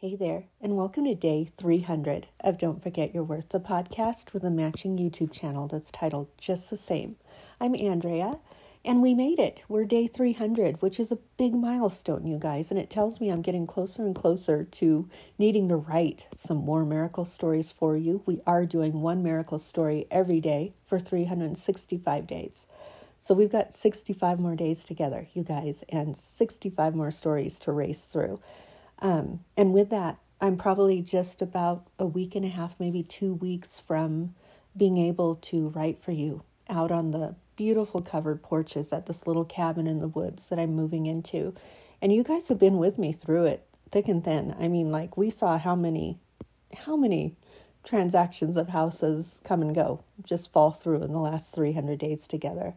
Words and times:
Hey 0.00 0.14
there, 0.14 0.44
and 0.60 0.76
welcome 0.76 1.06
to 1.06 1.16
day 1.16 1.50
300 1.56 2.28
of 2.44 2.56
Don't 2.56 2.80
Forget 2.80 3.12
Your 3.12 3.24
Worth, 3.24 3.48
the 3.48 3.58
podcast 3.58 4.32
with 4.32 4.44
a 4.44 4.50
matching 4.50 4.96
YouTube 4.96 5.32
channel 5.32 5.66
that's 5.66 5.90
titled 5.90 6.28
just 6.38 6.70
the 6.70 6.76
same. 6.76 7.16
I'm 7.60 7.74
Andrea, 7.74 8.38
and 8.84 9.02
we 9.02 9.12
made 9.12 9.40
it. 9.40 9.64
We're 9.68 9.84
day 9.84 10.06
300, 10.06 10.80
which 10.82 11.00
is 11.00 11.10
a 11.10 11.18
big 11.36 11.56
milestone, 11.56 12.28
you 12.28 12.38
guys, 12.38 12.70
and 12.70 12.78
it 12.78 12.90
tells 12.90 13.20
me 13.20 13.28
I'm 13.28 13.42
getting 13.42 13.66
closer 13.66 14.06
and 14.06 14.14
closer 14.14 14.62
to 14.62 15.08
needing 15.36 15.68
to 15.68 15.76
write 15.76 16.28
some 16.32 16.58
more 16.58 16.84
miracle 16.84 17.24
stories 17.24 17.72
for 17.72 17.96
you. 17.96 18.22
We 18.24 18.40
are 18.46 18.66
doing 18.66 19.00
one 19.00 19.24
miracle 19.24 19.58
story 19.58 20.06
every 20.12 20.40
day 20.40 20.74
for 20.86 21.00
365 21.00 22.24
days. 22.24 22.68
So 23.18 23.34
we've 23.34 23.50
got 23.50 23.74
65 23.74 24.38
more 24.38 24.54
days 24.54 24.84
together, 24.84 25.26
you 25.34 25.42
guys, 25.42 25.82
and 25.88 26.16
65 26.16 26.94
more 26.94 27.10
stories 27.10 27.58
to 27.58 27.72
race 27.72 28.04
through. 28.04 28.38
Um, 29.00 29.40
and 29.56 29.72
with 29.72 29.90
that, 29.90 30.18
I'm 30.40 30.56
probably 30.56 31.02
just 31.02 31.42
about 31.42 31.86
a 31.98 32.06
week 32.06 32.34
and 32.34 32.44
a 32.44 32.48
half, 32.48 32.78
maybe 32.78 33.02
two 33.02 33.34
weeks 33.34 33.80
from 33.80 34.34
being 34.76 34.98
able 34.98 35.36
to 35.36 35.68
write 35.68 36.00
for 36.02 36.12
you 36.12 36.42
out 36.68 36.92
on 36.92 37.10
the 37.10 37.34
beautiful 37.56 38.00
covered 38.00 38.42
porches 38.42 38.92
at 38.92 39.06
this 39.06 39.26
little 39.26 39.44
cabin 39.44 39.86
in 39.86 39.98
the 39.98 40.08
woods 40.08 40.48
that 40.48 40.58
I'm 40.58 40.74
moving 40.74 41.06
into. 41.06 41.54
And 42.00 42.12
you 42.12 42.22
guys 42.22 42.46
have 42.48 42.58
been 42.58 42.78
with 42.78 42.98
me 42.98 43.12
through 43.12 43.46
it 43.46 43.64
thick 43.90 44.08
and 44.08 44.22
thin. 44.22 44.54
I 44.60 44.68
mean, 44.68 44.92
like 44.92 45.16
we 45.16 45.30
saw 45.30 45.58
how 45.58 45.74
many, 45.74 46.18
how 46.76 46.96
many 46.96 47.34
transactions 47.84 48.56
of 48.56 48.68
houses 48.68 49.40
come 49.44 49.62
and 49.62 49.74
go, 49.74 50.04
just 50.22 50.52
fall 50.52 50.70
through 50.70 51.02
in 51.02 51.12
the 51.12 51.18
last 51.18 51.54
300 51.54 51.98
days 51.98 52.26
together. 52.26 52.74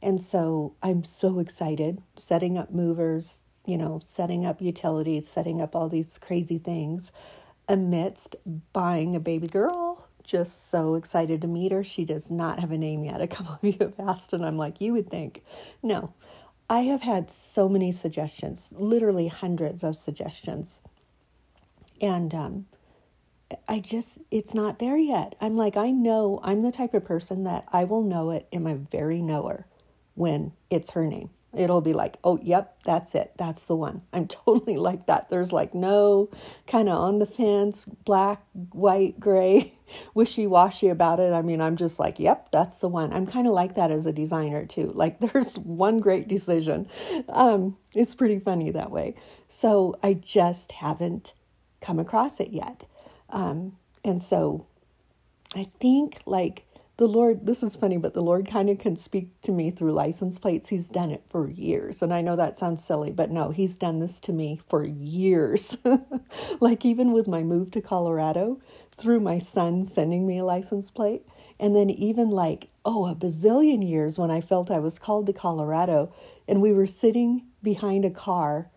And 0.00 0.20
so 0.20 0.74
I'm 0.82 1.02
so 1.04 1.38
excited 1.38 2.00
setting 2.16 2.56
up 2.56 2.70
movers, 2.70 3.43
you 3.66 3.78
know, 3.78 4.00
setting 4.02 4.44
up 4.44 4.60
utilities, 4.60 5.28
setting 5.28 5.60
up 5.60 5.74
all 5.74 5.88
these 5.88 6.18
crazy 6.18 6.58
things 6.58 7.12
amidst 7.68 8.36
buying 8.72 9.14
a 9.14 9.20
baby 9.20 9.46
girl. 9.46 10.08
Just 10.22 10.70
so 10.70 10.94
excited 10.94 11.42
to 11.42 11.48
meet 11.48 11.72
her. 11.72 11.84
She 11.84 12.04
does 12.04 12.30
not 12.30 12.58
have 12.58 12.70
a 12.72 12.78
name 12.78 13.04
yet. 13.04 13.20
A 13.20 13.26
couple 13.26 13.54
of 13.62 13.64
you 13.64 13.76
have 13.80 13.94
asked, 13.98 14.32
and 14.32 14.44
I'm 14.44 14.56
like, 14.56 14.80
you 14.80 14.92
would 14.92 15.10
think. 15.10 15.42
No, 15.82 16.12
I 16.68 16.80
have 16.80 17.02
had 17.02 17.30
so 17.30 17.68
many 17.68 17.92
suggestions, 17.92 18.72
literally 18.76 19.28
hundreds 19.28 19.84
of 19.84 19.96
suggestions. 19.96 20.80
And 22.00 22.34
um, 22.34 22.66
I 23.68 23.80
just, 23.80 24.18
it's 24.30 24.54
not 24.54 24.78
there 24.78 24.96
yet. 24.96 25.36
I'm 25.40 25.56
like, 25.56 25.76
I 25.76 25.90
know, 25.90 26.40
I'm 26.42 26.62
the 26.62 26.72
type 26.72 26.94
of 26.94 27.04
person 27.04 27.44
that 27.44 27.66
I 27.72 27.84
will 27.84 28.02
know 28.02 28.30
it 28.30 28.48
in 28.50 28.62
my 28.62 28.74
very 28.74 29.20
knower 29.20 29.66
when 30.14 30.52
it's 30.70 30.90
her 30.92 31.06
name. 31.06 31.30
It'll 31.56 31.80
be 31.80 31.92
like, 31.92 32.18
oh, 32.24 32.38
yep, 32.42 32.76
that's 32.84 33.14
it. 33.14 33.32
That's 33.36 33.66
the 33.66 33.76
one. 33.76 34.02
I'm 34.12 34.28
totally 34.28 34.76
like 34.76 35.06
that. 35.06 35.28
There's 35.30 35.52
like 35.52 35.74
no 35.74 36.30
kind 36.66 36.88
of 36.88 36.98
on 36.98 37.18
the 37.18 37.26
fence, 37.26 37.84
black, 37.84 38.42
white, 38.72 39.18
gray, 39.20 39.74
wishy 40.14 40.46
washy 40.46 40.88
about 40.88 41.20
it. 41.20 41.32
I 41.32 41.42
mean, 41.42 41.60
I'm 41.60 41.76
just 41.76 41.98
like, 41.98 42.18
yep, 42.18 42.50
that's 42.50 42.78
the 42.78 42.88
one. 42.88 43.12
I'm 43.12 43.26
kind 43.26 43.46
of 43.46 43.52
like 43.52 43.74
that 43.76 43.90
as 43.90 44.06
a 44.06 44.12
designer 44.12 44.66
too. 44.66 44.92
Like, 45.04 45.20
there's 45.20 45.58
one 45.58 45.98
great 45.98 46.28
decision. 46.28 46.88
Um, 47.28 47.76
it's 47.94 48.14
pretty 48.14 48.38
funny 48.38 48.70
that 48.70 48.90
way. 48.90 49.16
So 49.48 49.96
I 50.02 50.14
just 50.14 50.72
haven't 50.72 51.34
come 51.82 51.98
across 51.98 52.40
it 52.40 52.52
yet. 52.52 52.84
Um, 53.28 53.76
and 54.02 54.22
so 54.22 54.66
I 55.54 55.70
think 55.80 56.22
like 56.26 56.66
the 56.96 57.08
Lord, 57.08 57.44
this 57.44 57.64
is 57.64 57.74
funny, 57.74 57.96
but 57.96 58.14
the 58.14 58.22
Lord 58.22 58.46
kind 58.46 58.70
of 58.70 58.78
can 58.78 58.94
speak 58.94 59.28
to 59.42 59.50
me 59.50 59.72
through 59.72 59.92
license 59.92 60.38
plates. 60.38 60.68
He's 60.68 60.88
done 60.88 61.10
it 61.10 61.24
for 61.28 61.50
years. 61.50 62.02
And 62.02 62.14
I 62.14 62.20
know 62.20 62.36
that 62.36 62.56
sounds 62.56 62.84
silly, 62.84 63.10
but 63.10 63.32
no, 63.32 63.50
He's 63.50 63.76
done 63.76 63.98
this 63.98 64.20
to 64.20 64.32
me 64.32 64.60
for 64.68 64.86
years. 64.86 65.76
like 66.60 66.84
even 66.84 67.12
with 67.12 67.26
my 67.26 67.42
move 67.42 67.72
to 67.72 67.80
Colorado, 67.80 68.60
through 68.96 69.18
my 69.20 69.38
son 69.38 69.84
sending 69.84 70.24
me 70.24 70.38
a 70.38 70.44
license 70.44 70.88
plate. 70.88 71.26
And 71.58 71.74
then 71.74 71.90
even 71.90 72.30
like, 72.30 72.68
oh, 72.84 73.06
a 73.06 73.14
bazillion 73.16 73.88
years 73.88 74.18
when 74.18 74.30
I 74.30 74.40
felt 74.40 74.70
I 74.70 74.78
was 74.78 74.98
called 75.00 75.26
to 75.26 75.32
Colorado 75.32 76.12
and 76.46 76.62
we 76.62 76.72
were 76.72 76.86
sitting 76.86 77.44
behind 77.62 78.04
a 78.04 78.10
car 78.10 78.70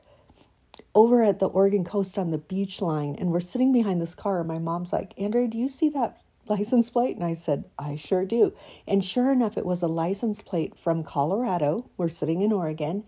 over 0.96 1.22
at 1.22 1.38
the 1.38 1.50
Oregon 1.50 1.84
coast 1.84 2.18
on 2.18 2.32
the 2.32 2.38
beach 2.40 2.82
line 2.82 3.16
and 3.20 3.32
we're 3.32 3.40
sitting 3.40 3.72
behind 3.72 4.02
this 4.02 4.16
car 4.16 4.40
and 4.40 4.48
my 4.48 4.58
mom's 4.60 4.94
like, 4.94 5.14
Andrea, 5.20 5.48
do 5.48 5.60
you 5.60 5.68
see 5.68 5.90
that 5.90 6.22
license 6.50 6.90
plate? 6.90 7.16
And 7.16 7.26
I 7.26 7.34
said, 7.34 7.66
I 7.78 7.96
sure 7.96 8.26
do. 8.26 8.54
And 8.88 9.04
sure 9.04 9.32
enough, 9.32 9.58
it 9.58 9.66
was 9.66 9.82
a 9.82 9.88
license 9.88 10.42
plate 10.42 10.78
from 10.78 11.04
Colorado. 11.04 11.90
We're 11.98 12.10
sitting 12.10 12.42
in 12.42 12.52
Oregon. 12.52 13.04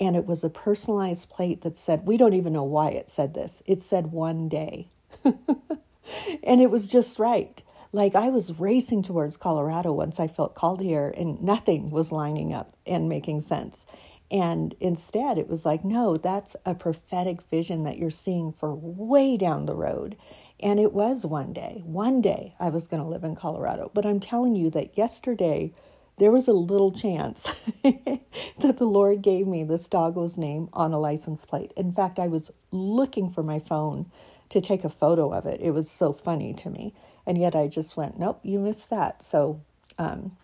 And 0.00 0.16
it 0.16 0.26
was 0.26 0.42
a 0.42 0.50
personalized 0.50 1.30
plate 1.30 1.62
that 1.62 1.76
said, 1.76 2.06
we 2.06 2.16
don't 2.16 2.34
even 2.34 2.52
know 2.52 2.64
why 2.64 2.90
it 2.90 3.08
said 3.08 3.34
this. 3.34 3.62
It 3.66 3.80
said 3.80 4.12
one 4.12 4.48
day. 4.48 4.88
and 5.24 6.60
it 6.60 6.70
was 6.70 6.88
just 6.88 7.18
right. 7.18 7.62
Like 7.92 8.16
I 8.16 8.28
was 8.28 8.58
racing 8.58 9.04
towards 9.04 9.36
Colorado 9.36 9.92
once 9.92 10.18
I 10.18 10.26
felt 10.26 10.56
called 10.56 10.80
here, 10.80 11.14
and 11.16 11.40
nothing 11.40 11.90
was 11.90 12.10
lining 12.10 12.52
up 12.52 12.76
and 12.86 13.08
making 13.08 13.42
sense. 13.42 13.86
And 14.32 14.74
instead, 14.80 15.38
it 15.38 15.48
was 15.48 15.64
like, 15.64 15.84
no, 15.84 16.16
that's 16.16 16.56
a 16.66 16.74
prophetic 16.74 17.40
vision 17.52 17.84
that 17.84 17.96
you're 17.98 18.10
seeing 18.10 18.52
for 18.52 18.74
way 18.74 19.36
down 19.36 19.66
the 19.66 19.76
road. 19.76 20.16
And 20.60 20.78
it 20.78 20.92
was 20.92 21.26
one 21.26 21.52
day, 21.52 21.82
one 21.84 22.20
day 22.20 22.54
I 22.60 22.68
was 22.70 22.88
going 22.88 23.02
to 23.02 23.08
live 23.08 23.24
in 23.24 23.34
Colorado. 23.34 23.90
But 23.92 24.06
I'm 24.06 24.20
telling 24.20 24.54
you 24.56 24.70
that 24.70 24.96
yesterday 24.96 25.72
there 26.18 26.30
was 26.30 26.46
a 26.46 26.52
little 26.52 26.92
chance 26.92 27.52
that 27.82 28.76
the 28.76 28.86
Lord 28.86 29.20
gave 29.20 29.46
me 29.46 29.64
this 29.64 29.88
doggo's 29.88 30.38
name 30.38 30.68
on 30.72 30.92
a 30.92 30.98
license 30.98 31.44
plate. 31.44 31.72
In 31.76 31.92
fact, 31.92 32.18
I 32.18 32.28
was 32.28 32.52
looking 32.70 33.30
for 33.30 33.42
my 33.42 33.58
phone 33.58 34.10
to 34.50 34.60
take 34.60 34.84
a 34.84 34.90
photo 34.90 35.32
of 35.32 35.46
it. 35.46 35.60
It 35.60 35.72
was 35.72 35.90
so 35.90 36.12
funny 36.12 36.54
to 36.54 36.70
me. 36.70 36.94
And 37.26 37.36
yet 37.36 37.56
I 37.56 37.66
just 37.66 37.96
went, 37.96 38.18
nope, 38.18 38.38
you 38.42 38.60
missed 38.60 38.90
that. 38.90 39.22
So 39.22 39.60
um, 39.98 40.36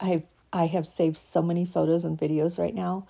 I've, 0.00 0.22
I 0.52 0.66
have 0.66 0.86
saved 0.86 1.16
so 1.16 1.42
many 1.42 1.66
photos 1.66 2.04
and 2.04 2.18
videos 2.18 2.58
right 2.58 2.74
now 2.74 3.06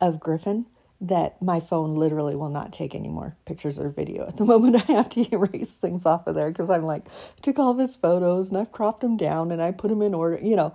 of 0.00 0.18
Griffin 0.18 0.66
that 1.08 1.40
my 1.42 1.60
phone 1.60 1.96
literally 1.96 2.34
will 2.36 2.48
not 2.50 2.72
take 2.72 2.94
any 2.94 3.08
more 3.08 3.36
pictures 3.46 3.78
or 3.78 3.90
video. 3.90 4.26
At 4.26 4.38
the 4.38 4.44
moment, 4.52 4.88
I 4.88 4.92
have 4.92 5.08
to 5.10 5.34
erase 5.34 5.72
things 5.74 6.06
off 6.06 6.26
of 6.26 6.34
there 6.34 6.50
because 6.50 6.70
I'm 6.70 6.84
like, 6.84 7.06
I 7.06 7.40
took 7.42 7.58
all 7.58 7.70
of 7.70 7.78
his 7.78 7.96
photos 7.96 8.50
and 8.50 8.58
I've 8.58 8.72
cropped 8.72 9.02
them 9.02 9.16
down 9.16 9.52
and 9.52 9.62
I 9.62 9.72
put 9.72 9.88
them 9.88 10.02
in 10.02 10.14
order. 10.14 10.38
You 10.42 10.56
know, 10.56 10.74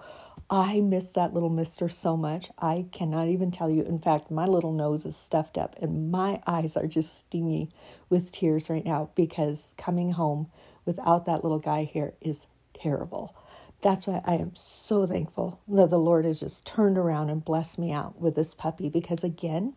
I 0.49 0.81
miss 0.81 1.11
that 1.11 1.33
little 1.33 1.49
mister 1.49 1.89
so 1.89 2.17
much. 2.17 2.49
I 2.59 2.85
cannot 2.91 3.27
even 3.27 3.51
tell 3.51 3.69
you. 3.69 3.83
In 3.83 3.99
fact, 3.99 4.31
my 4.31 4.45
little 4.45 4.73
nose 4.73 5.05
is 5.05 5.15
stuffed 5.17 5.57
up 5.57 5.75
and 5.81 6.11
my 6.11 6.41
eyes 6.47 6.77
are 6.77 6.87
just 6.87 7.19
stingy 7.19 7.69
with 8.09 8.31
tears 8.31 8.69
right 8.69 8.85
now 8.85 9.09
because 9.15 9.75
coming 9.77 10.11
home 10.11 10.47
without 10.85 11.25
that 11.25 11.43
little 11.43 11.59
guy 11.59 11.83
here 11.83 12.13
is 12.21 12.47
terrible. 12.73 13.35
That's 13.81 14.07
why 14.07 14.21
I 14.25 14.35
am 14.35 14.51
so 14.55 15.05
thankful 15.07 15.61
that 15.69 15.89
the 15.89 15.99
Lord 15.99 16.25
has 16.25 16.39
just 16.39 16.65
turned 16.65 16.97
around 16.97 17.29
and 17.29 17.43
blessed 17.45 17.79
me 17.79 17.91
out 17.93 18.19
with 18.19 18.35
this 18.35 18.53
puppy 18.53 18.89
because, 18.89 19.23
again, 19.23 19.73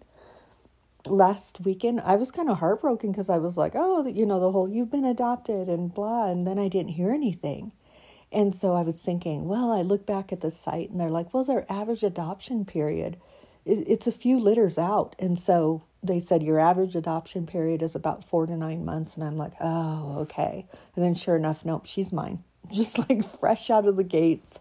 last 1.07 1.61
weekend 1.61 2.01
I 2.01 2.17
was 2.17 2.31
kind 2.31 2.49
of 2.49 2.59
heartbroken 2.59 3.13
because 3.13 3.31
I 3.31 3.39
was 3.39 3.57
like, 3.57 3.73
oh, 3.75 4.07
you 4.07 4.27
know, 4.27 4.41
the 4.41 4.53
whole 4.53 4.69
you've 4.69 4.91
been 4.91 5.05
adopted 5.05 5.69
and 5.69 5.93
blah. 5.93 6.31
And 6.31 6.47
then 6.47 6.59
I 6.59 6.69
didn't 6.69 6.93
hear 6.93 7.11
anything. 7.11 7.73
And 8.31 8.55
so 8.55 8.75
I 8.75 8.83
was 8.83 9.01
thinking, 9.01 9.47
well, 9.47 9.71
I 9.71 9.83
look 9.83 10.07
back 10.07 10.33
at 10.33 10.41
the 10.41 10.51
site 10.51 10.91
and 10.91 10.99
they're 11.01 11.11
like, 11.11 11.35
well, 11.35 11.45
their 11.45 11.71
average 11.71 12.03
adoption 12.03 12.65
period, 12.65 13.19
it's 13.67 14.07
a 14.07 14.13
few 14.13 14.41
litters 14.41 14.79
out. 14.79 15.15
And 15.19 15.39
so 15.39 15.83
they 16.03 16.19
said 16.19 16.43
your 16.43 16.59
average 16.59 16.97
adoption 16.97 17.47
period 17.47 17.83
is 17.83 17.95
about 17.95 18.25
four 18.25 18.47
to 18.47 18.57
nine 18.57 18.85
months. 18.85 19.15
And 19.15 19.25
I'm 19.25 19.37
like, 19.37 19.53
oh, 19.61 20.17
okay. 20.21 20.67
And 20.97 21.05
then 21.05 21.15
sure 21.15 21.37
enough, 21.37 21.65
nope, 21.65 21.85
she's 21.85 22.13
mine. 22.13 22.43
Just 22.73 22.99
like 22.99 23.39
fresh 23.39 23.71
out 23.71 23.87
of 23.87 23.97
the 23.97 24.05
gates. 24.05 24.59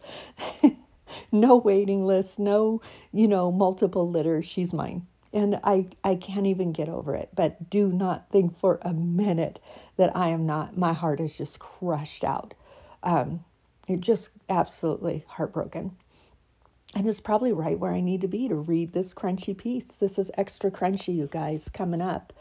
no 1.31 1.55
waiting 1.55 2.05
list, 2.05 2.39
no, 2.39 2.81
you 3.13 3.27
know, 3.27 3.51
multiple 3.51 4.09
litters. 4.09 4.45
She's 4.45 4.73
mine 4.73 5.07
and 5.33 5.59
I, 5.63 5.87
I 6.03 6.15
can't 6.15 6.47
even 6.47 6.71
get 6.71 6.89
over 6.89 7.15
it. 7.15 7.29
But 7.33 7.69
do 7.69 7.87
not 7.87 8.29
think 8.29 8.59
for 8.59 8.79
a 8.81 8.93
minute 8.93 9.59
that 9.97 10.15
I 10.15 10.29
am 10.29 10.45
not, 10.45 10.77
my 10.77 10.93
heart 10.93 11.19
is 11.19 11.37
just 11.37 11.59
crushed 11.59 12.23
out. 12.23 12.53
Um, 13.03 13.43
just 13.99 14.29
absolutely 14.49 15.25
heartbroken. 15.27 15.91
And 16.95 17.07
it's 17.07 17.21
probably 17.21 17.53
right 17.53 17.79
where 17.79 17.93
I 17.93 18.01
need 18.01 18.21
to 18.21 18.27
be 18.27 18.49
to 18.49 18.55
read 18.55 18.91
this 18.91 19.13
crunchy 19.13 19.57
piece. 19.57 19.93
This 19.93 20.19
is 20.19 20.31
extra 20.37 20.71
crunchy, 20.71 21.15
you 21.15 21.27
guys, 21.27 21.69
coming 21.69 22.01
up. 22.01 22.33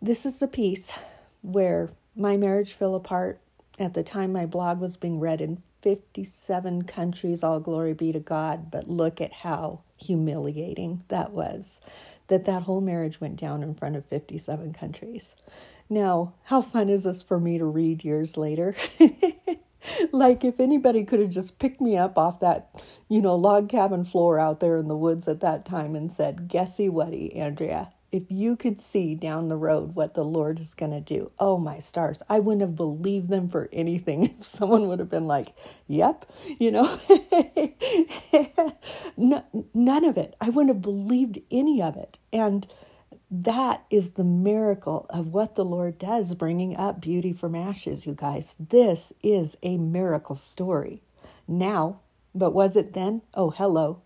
This 0.00 0.26
is 0.26 0.40
the 0.40 0.48
piece 0.48 0.92
where 1.42 1.90
my 2.16 2.36
marriage 2.36 2.72
fell 2.72 2.96
apart 2.96 3.40
at 3.78 3.94
the 3.94 4.02
time 4.02 4.32
my 4.32 4.46
blog 4.46 4.80
was 4.80 4.96
being 4.96 5.20
read 5.20 5.40
in 5.40 5.62
57 5.82 6.82
countries, 6.82 7.42
all 7.42 7.60
glory 7.60 7.92
be 7.92 8.12
to 8.12 8.20
God. 8.20 8.70
But 8.70 8.88
look 8.88 9.20
at 9.20 9.32
how 9.32 9.82
humiliating 9.96 11.04
that 11.08 11.32
was 11.32 11.80
that 12.28 12.46
that 12.46 12.62
whole 12.62 12.80
marriage 12.80 13.20
went 13.20 13.36
down 13.36 13.62
in 13.62 13.74
front 13.74 13.94
of 13.94 14.06
57 14.06 14.72
countries. 14.72 15.36
Now, 15.90 16.32
how 16.44 16.62
fun 16.62 16.88
is 16.88 17.02
this 17.02 17.22
for 17.22 17.38
me 17.38 17.58
to 17.58 17.64
read 17.66 18.04
years 18.04 18.38
later? 18.38 18.74
like 20.12 20.44
if 20.44 20.58
anybody 20.58 21.04
could 21.04 21.20
have 21.20 21.30
just 21.30 21.58
picked 21.58 21.80
me 21.80 21.96
up 21.98 22.16
off 22.16 22.40
that, 22.40 22.82
you 23.08 23.20
know, 23.20 23.34
log 23.34 23.68
cabin 23.68 24.04
floor 24.04 24.38
out 24.38 24.60
there 24.60 24.78
in 24.78 24.88
the 24.88 24.96
woods 24.96 25.28
at 25.28 25.40
that 25.40 25.66
time 25.66 25.94
and 25.94 26.10
said, 26.10 26.48
"Guessy 26.48 26.88
whatty, 26.88 27.34
Andrea, 27.36 27.92
if 28.12 28.24
you 28.28 28.56
could 28.56 28.78
see 28.78 29.14
down 29.14 29.48
the 29.48 29.56
road 29.56 29.94
what 29.94 30.12
the 30.14 30.24
Lord 30.24 30.60
is 30.60 30.74
going 30.74 30.92
to 30.92 31.00
do, 31.00 31.32
oh 31.38 31.58
my 31.58 31.78
stars, 31.78 32.22
I 32.28 32.38
wouldn't 32.38 32.60
have 32.60 32.76
believed 32.76 33.30
them 33.30 33.48
for 33.48 33.70
anything 33.72 34.24
if 34.38 34.44
someone 34.44 34.86
would 34.88 34.98
have 34.98 35.10
been 35.10 35.26
like, 35.26 35.54
yep, 35.88 36.30
you 36.60 36.70
know, 36.70 37.00
none 39.74 40.04
of 40.04 40.18
it. 40.18 40.36
I 40.40 40.50
wouldn't 40.50 40.74
have 40.76 40.82
believed 40.82 41.40
any 41.50 41.82
of 41.82 41.96
it. 41.96 42.18
And 42.32 42.66
that 43.30 43.84
is 43.90 44.12
the 44.12 44.24
miracle 44.24 45.06
of 45.08 45.28
what 45.28 45.54
the 45.54 45.64
Lord 45.64 45.98
does, 45.98 46.34
bringing 46.34 46.76
up 46.76 47.00
beauty 47.00 47.32
from 47.32 47.54
ashes, 47.54 48.06
you 48.06 48.12
guys. 48.14 48.54
This 48.60 49.14
is 49.22 49.56
a 49.62 49.78
miracle 49.78 50.36
story. 50.36 51.02
Now, 51.48 52.00
but 52.34 52.52
was 52.52 52.76
it 52.76 52.92
then? 52.92 53.22
Oh, 53.32 53.48
hello. 53.50 54.02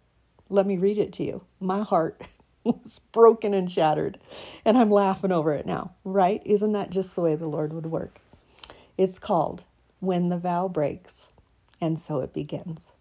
Let 0.48 0.64
me 0.64 0.76
read 0.76 0.96
it 0.96 1.12
to 1.14 1.24
you. 1.24 1.42
My 1.58 1.82
heart 1.82 2.28
was 2.82 2.98
broken 3.12 3.54
and 3.54 3.70
shattered, 3.70 4.18
and 4.64 4.76
I'm 4.76 4.90
laughing 4.90 5.32
over 5.32 5.52
it 5.52 5.66
now, 5.66 5.92
right? 6.04 6.42
Isn't 6.44 6.72
that 6.72 6.90
just 6.90 7.14
the 7.14 7.20
way 7.22 7.34
the 7.34 7.46
Lord 7.46 7.72
would 7.72 7.86
work? 7.86 8.20
It's 8.98 9.18
called 9.18 9.64
When 10.00 10.28
the 10.28 10.38
Vow 10.38 10.68
Breaks, 10.68 11.30
and 11.80 11.98
so 11.98 12.20
it 12.20 12.32
begins. 12.32 12.92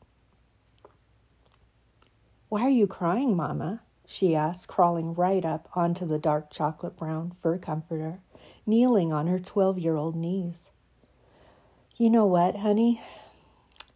Why 2.49 2.61
are 2.61 2.69
you 2.69 2.87
crying, 2.87 3.35
Mama? 3.35 3.81
she 4.05 4.35
asked, 4.35 4.67
crawling 4.67 5.15
right 5.15 5.43
up 5.43 5.67
onto 5.75 6.05
the 6.05 6.19
dark 6.19 6.51
chocolate 6.51 6.95
brown 6.95 7.33
fur 7.41 7.57
comforter, 7.57 8.19
kneeling 8.67 9.11
on 9.11 9.25
her 9.27 9.39
12 9.39 9.79
year 9.79 9.95
old 9.95 10.15
knees. 10.15 10.69
You 11.97 12.11
know 12.11 12.25
what, 12.25 12.57
honey? 12.57 13.01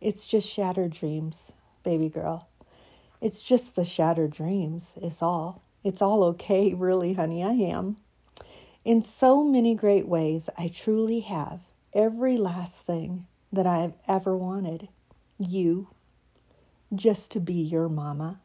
It's 0.01 0.25
just 0.25 0.50
shattered 0.50 0.92
dreams, 0.92 1.51
baby 1.83 2.10
girl. 2.10 2.49
It's 3.21 3.42
just 3.42 3.75
the 3.75 3.86
shattered 3.86 4.31
dreams, 4.31 4.95
is 5.01 5.21
all. 5.21 5.62
It's 5.83 6.01
all 6.01 6.24
okay, 6.24 6.74
really, 6.74 7.13
honey. 7.13 7.44
I 7.44 7.51
am. 7.51 7.98
In 8.86 9.01
so 9.01 9.44
many 9.44 9.75
great 9.75 10.07
ways, 10.07 10.50
I 10.57 10.68
truly 10.68 11.19
have 11.21 11.62
every 11.94 12.38
last 12.38 12.86
thing 12.86 13.27
that 13.51 13.68
I 13.68 13.80
have 13.80 13.94
ever 14.07 14.38
wanted. 14.38 14.88
You, 15.38 15.89
just 16.94 17.31
to 17.31 17.39
be 17.39 17.54
your 17.54 17.89
mama. 17.89 18.39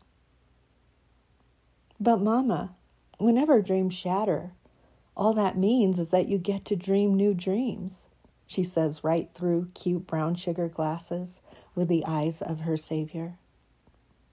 But, 2.00 2.20
Mama, 2.20 2.74
whenever 3.18 3.62
dreams 3.62 3.94
shatter, 3.94 4.52
all 5.16 5.32
that 5.34 5.56
means 5.56 5.98
is 5.98 6.10
that 6.10 6.28
you 6.28 6.38
get 6.38 6.64
to 6.66 6.76
dream 6.76 7.14
new 7.14 7.34
dreams, 7.34 8.06
she 8.46 8.62
says 8.62 9.04
right 9.04 9.28
through 9.34 9.70
cute 9.74 10.06
brown 10.06 10.34
sugar 10.34 10.68
glasses 10.68 11.40
with 11.74 11.88
the 11.88 12.04
eyes 12.06 12.42
of 12.42 12.60
her 12.60 12.76
Savior. 12.76 13.38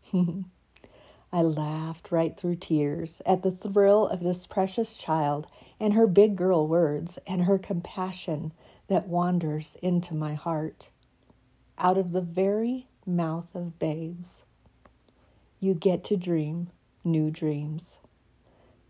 I 1.33 1.41
laughed 1.41 2.11
right 2.11 2.35
through 2.35 2.57
tears 2.57 3.21
at 3.25 3.41
the 3.43 3.51
thrill 3.51 4.07
of 4.07 4.21
this 4.21 4.45
precious 4.45 4.95
child 4.97 5.47
and 5.79 5.93
her 5.93 6.07
big 6.07 6.35
girl 6.35 6.67
words 6.67 7.17
and 7.25 7.43
her 7.43 7.57
compassion 7.57 8.51
that 8.87 9.07
wanders 9.07 9.77
into 9.81 10.13
my 10.13 10.33
heart. 10.33 10.89
Out 11.77 11.97
of 11.97 12.11
the 12.11 12.21
very 12.21 12.87
mouth 13.05 13.55
of 13.55 13.79
babes, 13.79 14.43
you 15.59 15.73
get 15.73 16.03
to 16.05 16.17
dream 16.17 16.69
new 17.03 17.31
dreams. 17.31 17.99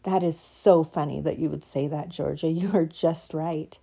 That 0.04 0.24
is 0.24 0.40
so 0.40 0.84
funny 0.84 1.22
that 1.22 1.38
you 1.38 1.50
would 1.50 1.64
say 1.64 1.88
that, 1.88 2.10
Georgia. 2.10 2.48
You 2.52 2.72
are 2.74 2.86
just 2.86 3.34
right. 3.34 3.78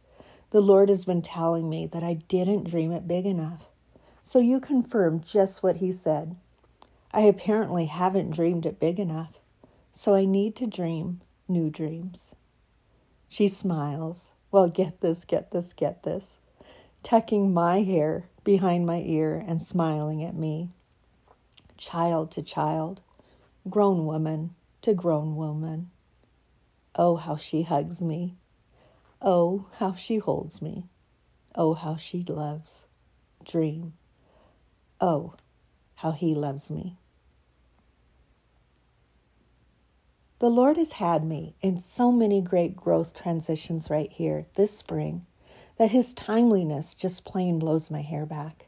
The 0.51 0.61
Lord 0.61 0.89
has 0.89 1.05
been 1.05 1.23
telling 1.23 1.69
me 1.71 1.87
that 1.87 2.03
I 2.03 2.15
didn't 2.15 2.69
dream 2.69 2.91
it 2.91 3.07
big 3.07 3.27
enough. 3.27 3.69
So 4.23 4.41
you 4.41 4.59
confirm 4.61 5.21
just 5.21 5.63
what 5.63 5.77
He 5.77 5.93
said. 5.93 6.37
I 7.13 7.23
apparently 7.23 7.87
haven't 7.87 8.31
dreamed 8.31 8.67
it 8.67 8.79
big 8.79 9.01
enough, 9.01 9.39
so 9.93 10.15
I 10.15 10.25
need 10.25 10.55
to 10.57 10.67
dream 10.67 11.21
new 11.49 11.71
dreams. 11.71 12.35
She 13.29 13.49
smiles. 13.49 14.33
Well, 14.51 14.69
get 14.69 15.01
this, 15.01 15.25
get 15.25 15.51
this, 15.51 15.73
get 15.73 16.03
this. 16.03 16.39
Tucking 17.03 17.53
my 17.53 17.83
hair 17.83 18.29
behind 18.45 18.87
my 18.87 19.03
ear 19.03 19.43
and 19.47 19.61
smiling 19.61 20.23
at 20.23 20.35
me. 20.35 20.71
Child 21.77 22.31
to 22.33 22.43
child, 22.43 23.01
grown 23.69 24.05
woman 24.05 24.55
to 24.83 24.95
grown 24.95 25.37
woman. 25.37 25.91
Oh, 26.95 27.17
how 27.17 27.37
she 27.37 27.63
hugs 27.63 28.01
me. 28.03 28.35
Oh, 29.23 29.67
how 29.75 29.95
she 29.95 30.19
holds 30.19 30.61
me. 30.61 30.85
Oh, 31.55 31.75
how 31.75 31.97
she 31.97 32.23
loves. 32.23 32.87
Dream. 33.45 33.95
Oh, 35.01 35.35
how 35.99 36.13
he 36.13 36.35
loves 36.35 36.71
me. 36.71 36.97
The 40.39 40.49
Lord 40.49 40.77
has 40.77 40.93
had 40.93 41.25
me 41.25 41.57
in 41.61 41.79
so 41.79 42.13
many 42.13 42.41
great 42.41 42.77
growth 42.77 43.13
transitions 43.13 43.91
right 43.91 44.11
here 44.13 44.47
this 44.55 44.71
spring 44.71 45.27
that 45.77 45.91
His 45.91 46.15
timeliness 46.15 46.95
just 46.95 47.25
plain 47.25 47.59
blows 47.59 47.91
my 47.91 48.03
hair 48.03 48.25
back. 48.25 48.67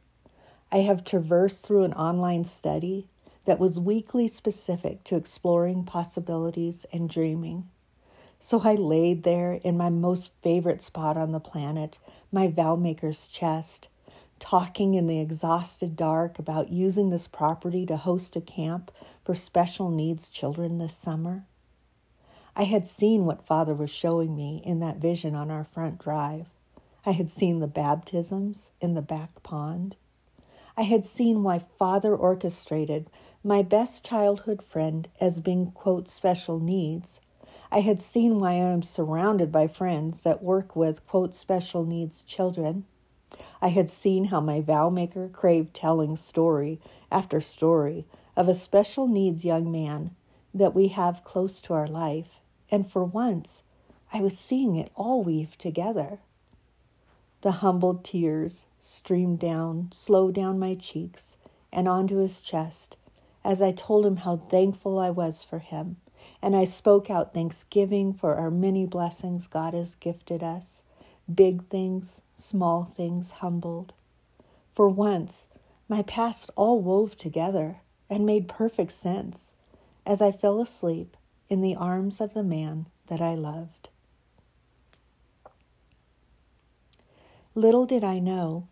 I 0.72 0.78
have 0.78 1.04
traversed 1.04 1.64
through 1.64 1.84
an 1.84 1.92
online 1.92 2.44
study 2.44 3.06
that 3.44 3.60
was 3.60 3.78
weekly 3.78 4.26
specific 4.26 5.04
to 5.04 5.16
exploring 5.16 5.84
possibilities 5.84 6.84
and 6.92 7.08
dreaming. 7.08 7.68
So 8.40 8.62
I 8.64 8.74
laid 8.74 9.22
there 9.22 9.52
in 9.62 9.76
my 9.76 9.90
most 9.90 10.32
favorite 10.42 10.82
spot 10.82 11.16
on 11.16 11.30
the 11.30 11.38
planet, 11.38 12.00
my 12.32 12.48
vow 12.48 12.74
maker's 12.74 13.28
chest, 13.28 13.88
talking 14.40 14.94
in 14.94 15.06
the 15.06 15.20
exhausted 15.20 15.94
dark 15.94 16.38
about 16.38 16.72
using 16.72 17.10
this 17.10 17.28
property 17.28 17.86
to 17.86 17.96
host 17.96 18.34
a 18.34 18.40
camp 18.40 18.90
for 19.24 19.34
special 19.34 19.90
needs 19.90 20.28
children 20.28 20.78
this 20.78 20.96
summer. 20.96 21.44
I 22.56 22.64
had 22.64 22.86
seen 22.86 23.26
what 23.26 23.46
Father 23.46 23.74
was 23.74 23.90
showing 23.90 24.34
me 24.34 24.60
in 24.64 24.80
that 24.80 24.96
vision 24.96 25.36
on 25.36 25.50
our 25.50 25.64
front 25.64 25.98
drive. 25.98 26.46
I 27.06 27.12
had 27.12 27.30
seen 27.30 27.60
the 27.60 27.68
baptisms 27.68 28.72
in 28.80 28.94
the 28.94 29.02
back 29.02 29.42
pond. 29.42 29.96
I 30.76 30.82
had 30.82 31.04
seen 31.04 31.42
why 31.42 31.60
Father 31.78 32.14
orchestrated 32.16 33.08
my 33.44 33.62
best 33.62 34.04
childhood 34.04 34.62
friend 34.62 35.08
as 35.20 35.40
being, 35.40 35.70
quote, 35.72 36.08
special 36.08 36.58
needs. 36.58 37.20
I 37.70 37.80
had 37.80 38.00
seen 38.00 38.38
why 38.38 38.52
I 38.52 38.72
am 38.72 38.82
surrounded 38.82 39.52
by 39.52 39.68
friends 39.68 40.22
that 40.24 40.42
work 40.42 40.74
with, 40.74 41.06
quote, 41.06 41.34
special 41.34 41.84
needs 41.84 42.22
children. 42.22 42.84
I 43.62 43.68
had 43.68 43.90
seen 43.90 44.26
how 44.26 44.40
my 44.40 44.60
vow 44.60 44.88
maker 44.88 45.28
craved 45.28 45.74
telling 45.74 46.16
story 46.16 46.80
after 47.10 47.40
story 47.40 48.06
of 48.36 48.48
a 48.48 48.54
special 48.54 49.06
needs 49.06 49.44
young 49.44 49.70
man 49.70 50.14
that 50.54 50.74
we 50.74 50.88
have 50.88 51.24
close 51.24 51.60
to 51.62 51.74
our 51.74 51.86
life, 51.86 52.40
and 52.70 52.90
for 52.90 53.04
once 53.04 53.62
I 54.12 54.20
was 54.20 54.38
seeing 54.38 54.76
it 54.76 54.90
all 54.96 55.22
weave 55.22 55.58
together. 55.58 56.20
The 57.42 57.52
humbled 57.52 58.04
tears 58.04 58.66
streamed 58.80 59.38
down, 59.38 59.90
slow 59.92 60.30
down 60.30 60.58
my 60.58 60.74
cheeks 60.74 61.36
and 61.72 61.86
onto 61.86 62.16
his 62.16 62.40
chest 62.40 62.96
as 63.44 63.62
I 63.62 63.72
told 63.72 64.04
him 64.04 64.16
how 64.16 64.36
thankful 64.36 64.98
I 64.98 65.10
was 65.10 65.44
for 65.44 65.60
him, 65.60 65.96
and 66.42 66.56
I 66.56 66.64
spoke 66.64 67.10
out 67.10 67.32
thanksgiving 67.32 68.12
for 68.12 68.36
our 68.36 68.50
many 68.50 68.84
blessings 68.84 69.46
God 69.46 69.74
has 69.74 69.94
gifted 69.94 70.42
us 70.42 70.82
big 71.34 71.66
things, 71.68 72.22
small 72.34 72.84
things 72.84 73.30
humbled. 73.32 73.92
For 74.74 74.88
once, 74.88 75.46
my 75.88 76.02
past 76.02 76.50
all 76.56 76.80
wove 76.80 77.16
together 77.16 77.78
and 78.08 78.24
made 78.24 78.48
perfect 78.48 78.92
sense 78.92 79.52
as 80.06 80.22
I 80.22 80.32
fell 80.32 80.60
asleep 80.60 81.16
in 81.48 81.60
the 81.60 81.76
arms 81.76 82.20
of 82.20 82.34
the 82.34 82.42
man 82.42 82.86
that 83.08 83.20
I 83.20 83.34
loved. 83.34 83.88
Little 87.54 87.84
did 87.86 88.04
I 88.04 88.20
know 88.20 88.68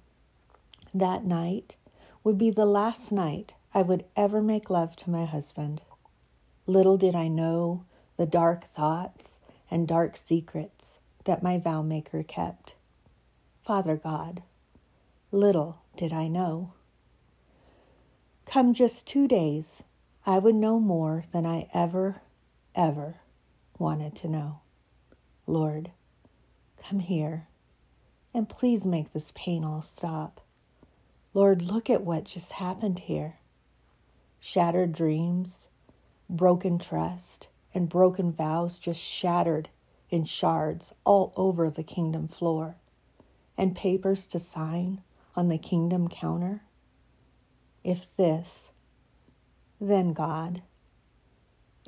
that 0.94 1.24
night 1.24 1.76
would 2.22 2.38
be 2.38 2.50
the 2.50 2.66
last 2.66 3.10
night 3.10 3.54
I 3.74 3.82
would 3.82 4.04
ever 4.16 4.40
make 4.40 4.70
love 4.70 4.96
to 4.96 5.10
my 5.10 5.24
husband. 5.24 5.82
Little 6.66 6.96
did 6.96 7.14
I 7.14 7.28
know 7.28 7.84
the 8.16 8.26
dark 8.26 8.64
thoughts 8.64 9.40
and 9.70 9.86
dark 9.86 10.16
secrets 10.16 10.97
that 11.28 11.42
my 11.42 11.58
vow 11.58 11.82
maker 11.82 12.22
kept. 12.22 12.74
Father 13.62 13.96
God, 13.96 14.42
little 15.30 15.82
did 15.94 16.10
I 16.10 16.26
know. 16.26 16.72
Come 18.46 18.72
just 18.72 19.06
two 19.06 19.28
days, 19.28 19.82
I 20.24 20.38
would 20.38 20.54
know 20.54 20.80
more 20.80 21.24
than 21.30 21.44
I 21.44 21.68
ever, 21.74 22.22
ever 22.74 23.16
wanted 23.78 24.16
to 24.16 24.28
know. 24.28 24.60
Lord, 25.46 25.90
come 26.82 27.00
here 27.00 27.48
and 28.32 28.48
please 28.48 28.86
make 28.86 29.12
this 29.12 29.30
pain 29.34 29.64
all 29.64 29.82
stop. 29.82 30.40
Lord, 31.34 31.60
look 31.60 31.90
at 31.90 32.04
what 32.04 32.24
just 32.24 32.52
happened 32.52 33.00
here 33.00 33.36
shattered 34.40 34.92
dreams, 34.92 35.68
broken 36.30 36.78
trust, 36.78 37.48
and 37.74 37.86
broken 37.86 38.32
vows 38.32 38.78
just 38.78 39.00
shattered 39.02 39.68
in 40.10 40.24
shards 40.24 40.92
all 41.04 41.32
over 41.36 41.70
the 41.70 41.82
kingdom 41.82 42.28
floor, 42.28 42.76
and 43.56 43.76
papers 43.76 44.26
to 44.26 44.38
sign 44.38 45.02
on 45.36 45.48
the 45.48 45.58
kingdom 45.58 46.08
counter? 46.08 46.62
If 47.84 48.14
this, 48.16 48.70
then 49.80 50.12
God. 50.12 50.62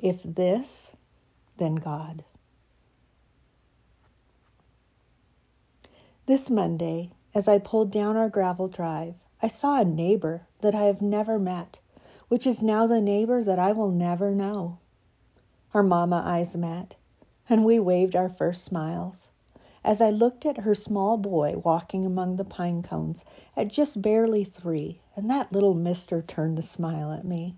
If 0.01 0.23
this, 0.23 0.91
then 1.57 1.75
God. 1.75 2.23
This 6.25 6.49
Monday, 6.49 7.11
as 7.33 7.47
I 7.47 7.57
pulled 7.57 7.91
down 7.91 8.15
our 8.15 8.29
gravel 8.29 8.67
drive, 8.67 9.15
I 9.41 9.47
saw 9.47 9.79
a 9.79 9.85
neighbor 9.85 10.47
that 10.61 10.75
I 10.75 10.83
have 10.83 11.01
never 11.01 11.39
met, 11.39 11.79
which 12.27 12.47
is 12.47 12.63
now 12.63 12.87
the 12.87 13.01
neighbor 13.01 13.43
that 13.43 13.59
I 13.59 13.71
will 13.71 13.91
never 13.91 14.31
know. 14.31 14.79
Our 15.73 15.83
mama 15.83 16.21
eyes 16.25 16.55
met, 16.55 16.95
and 17.51 17.65
we 17.65 17.77
waved 17.77 18.15
our 18.15 18.29
first 18.29 18.63
smiles. 18.63 19.29
As 19.83 19.99
I 19.99 20.09
looked 20.09 20.45
at 20.45 20.59
her 20.59 20.73
small 20.73 21.17
boy 21.17 21.55
walking 21.57 22.05
among 22.05 22.37
the 22.37 22.45
pine 22.45 22.81
cones 22.81 23.25
at 23.57 23.67
just 23.67 24.01
barely 24.01 24.45
three, 24.45 25.01
and 25.17 25.29
that 25.29 25.51
little 25.51 25.73
mister 25.73 26.21
turned 26.21 26.55
to 26.55 26.61
smile 26.61 27.11
at 27.11 27.25
me. 27.25 27.55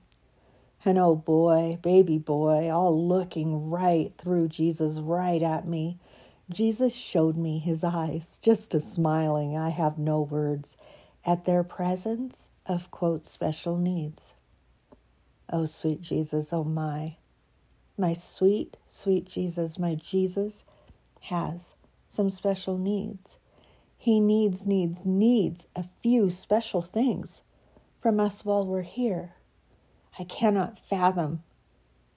And 0.84 0.98
oh 0.98 1.16
boy, 1.16 1.78
baby 1.84 2.18
boy, 2.18 2.72
all 2.72 3.08
looking 3.08 3.70
right 3.70 4.12
through 4.18 4.48
Jesus, 4.48 4.98
right 4.98 5.44
at 5.44 5.68
me. 5.68 6.00
Jesus 6.50 6.96
showed 6.96 7.38
me 7.38 7.60
his 7.60 7.84
eyes, 7.84 8.40
just 8.42 8.74
a 8.74 8.82
smiling, 8.82 9.56
I 9.56 9.70
have 9.70 10.00
no 10.00 10.22
words, 10.22 10.76
at 11.24 11.46
their 11.46 11.64
presence 11.64 12.50
of, 12.66 12.90
quote, 12.90 13.28
special 13.28 13.78
needs. 13.78 14.34
Oh, 15.52 15.66
sweet 15.66 16.02
Jesus, 16.02 16.52
oh 16.52 16.64
my. 16.64 17.18
My 17.98 18.14
sweet, 18.14 18.78
sweet 18.88 19.26
Jesus, 19.26 19.78
my 19.78 19.96
Jesus 19.96 20.66
has 21.22 21.76
some 22.10 22.30
special 22.30 22.78
needs. 22.78 23.38
He 23.98 24.20
needs, 24.20 24.66
needs, 24.66 25.06
needs 25.06 25.68
a 25.76 25.86
few 26.02 26.30
special 26.30 26.82
things 26.82 27.44
from 28.02 28.20
us 28.20 28.44
while 28.44 28.66
we're 28.66 28.82
here. 28.82 29.34
I 30.20 30.24
cannot 30.24 30.80
fathom 30.80 31.44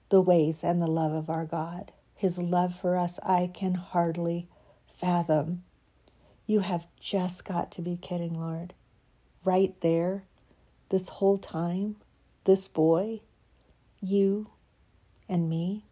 the 0.09 0.21
ways 0.21 0.63
and 0.63 0.81
the 0.81 0.87
love 0.87 1.13
of 1.13 1.29
our 1.29 1.45
God. 1.45 1.91
His 2.15 2.39
love 2.39 2.77
for 2.77 2.97
us, 2.97 3.19
I 3.23 3.49
can 3.53 3.75
hardly 3.75 4.47
fathom. 4.87 5.63
You 6.47 6.61
have 6.61 6.87
just 6.99 7.45
got 7.45 7.71
to 7.73 7.81
be 7.81 7.97
kidding, 7.97 8.33
Lord. 8.33 8.73
Right 9.45 9.79
there, 9.81 10.23
this 10.89 11.09
whole 11.09 11.37
time, 11.37 11.97
this 12.45 12.67
boy, 12.67 13.21
you 14.01 14.47
and 15.29 15.49
me. 15.49 15.85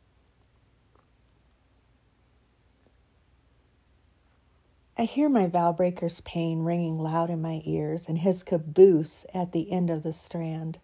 I 4.98 5.04
hear 5.04 5.28
my 5.28 5.48
vow 5.48 5.74
breaker's 5.74 6.22
pain 6.22 6.64
ringing 6.64 6.98
loud 6.98 7.30
in 7.30 7.42
my 7.42 7.62
ears 7.66 8.08
and 8.08 8.20
his 8.20 8.44
caboose 8.44 9.26
at 9.34 9.52
the 9.52 9.72
end 9.72 9.90
of 9.90 10.04
the 10.04 10.14
strand 10.14 10.80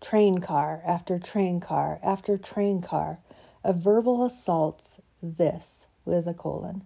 train 0.00 0.38
car 0.38 0.82
after 0.84 1.18
train 1.18 1.60
car 1.60 2.00
after 2.02 2.36
train 2.36 2.82
car 2.82 3.20
of 3.64 3.76
verbal 3.76 4.24
assaults, 4.24 5.00
this 5.22 5.86
with 6.04 6.26
a 6.26 6.34
colon. 6.34 6.82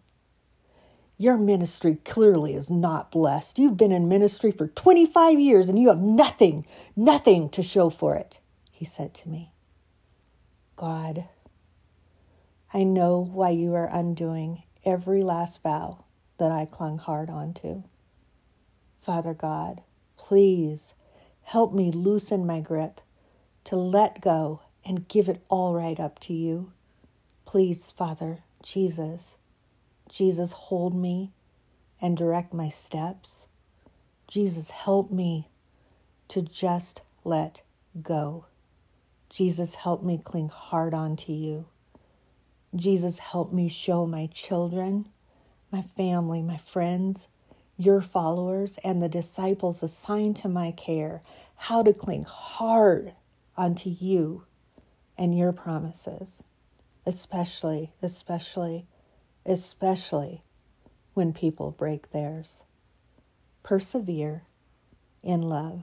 Your 1.18 1.38
ministry 1.38 1.98
clearly 2.04 2.54
is 2.54 2.70
not 2.70 3.10
blessed. 3.10 3.58
You've 3.58 3.78
been 3.78 3.92
in 3.92 4.08
ministry 4.08 4.50
for 4.50 4.68
25 4.68 5.40
years 5.40 5.68
and 5.68 5.78
you 5.78 5.88
have 5.88 6.00
nothing, 6.00 6.66
nothing 6.94 7.48
to 7.50 7.62
show 7.62 7.88
for 7.88 8.14
it, 8.16 8.40
he 8.70 8.84
said 8.84 9.14
to 9.14 9.28
me. 9.30 9.52
God, 10.76 11.26
I 12.72 12.84
know 12.84 13.18
why 13.18 13.50
you 13.50 13.74
are 13.74 13.88
undoing 13.90 14.64
every 14.84 15.22
last 15.22 15.62
vow 15.62 16.04
that 16.38 16.52
I 16.52 16.66
clung 16.66 16.98
hard 16.98 17.30
onto. 17.30 17.82
Father 19.00 19.32
God, 19.32 19.82
please 20.18 20.94
help 21.44 21.72
me 21.72 21.90
loosen 21.90 22.46
my 22.46 22.60
grip 22.60 23.00
to 23.64 23.76
let 23.76 24.20
go 24.20 24.60
and 24.84 25.08
give 25.08 25.28
it 25.28 25.42
all 25.48 25.72
right 25.72 25.98
up 25.98 26.18
to 26.20 26.34
you. 26.34 26.72
Please, 27.46 27.90
Father, 27.90 28.40
Jesus, 28.62 29.36
Jesus, 30.10 30.52
hold 30.52 30.94
me 30.94 31.32
and 32.02 32.16
direct 32.16 32.52
my 32.52 32.68
steps. 32.68 33.46
Jesus, 34.28 34.70
help 34.70 35.10
me 35.10 35.48
to 36.28 36.42
just 36.42 37.02
let 37.24 37.62
go. 38.02 38.44
Jesus, 39.28 39.74
help 39.74 40.02
me 40.02 40.20
cling 40.22 40.48
hard 40.48 40.94
onto 40.94 41.32
you. 41.32 41.66
Jesus, 42.74 43.18
help 43.18 43.52
me 43.52 43.68
show 43.68 44.06
my 44.06 44.26
children, 44.26 45.08
my 45.72 45.82
family, 45.82 46.42
my 46.42 46.56
friends, 46.56 47.28
your 47.76 48.00
followers, 48.00 48.78
and 48.84 49.02
the 49.02 49.08
disciples 49.08 49.82
assigned 49.82 50.36
to 50.36 50.48
my 50.48 50.70
care 50.72 51.22
how 51.56 51.82
to 51.82 51.92
cling 51.92 52.22
hard 52.22 53.12
onto 53.56 53.90
you 53.90 54.44
and 55.18 55.36
your 55.36 55.52
promises, 55.52 56.42
especially, 57.04 57.92
especially, 58.02 58.86
especially 59.44 60.42
when 61.14 61.32
people 61.32 61.70
break 61.70 62.10
theirs. 62.10 62.64
Persevere 63.62 64.42
in 65.22 65.42
love. 65.42 65.82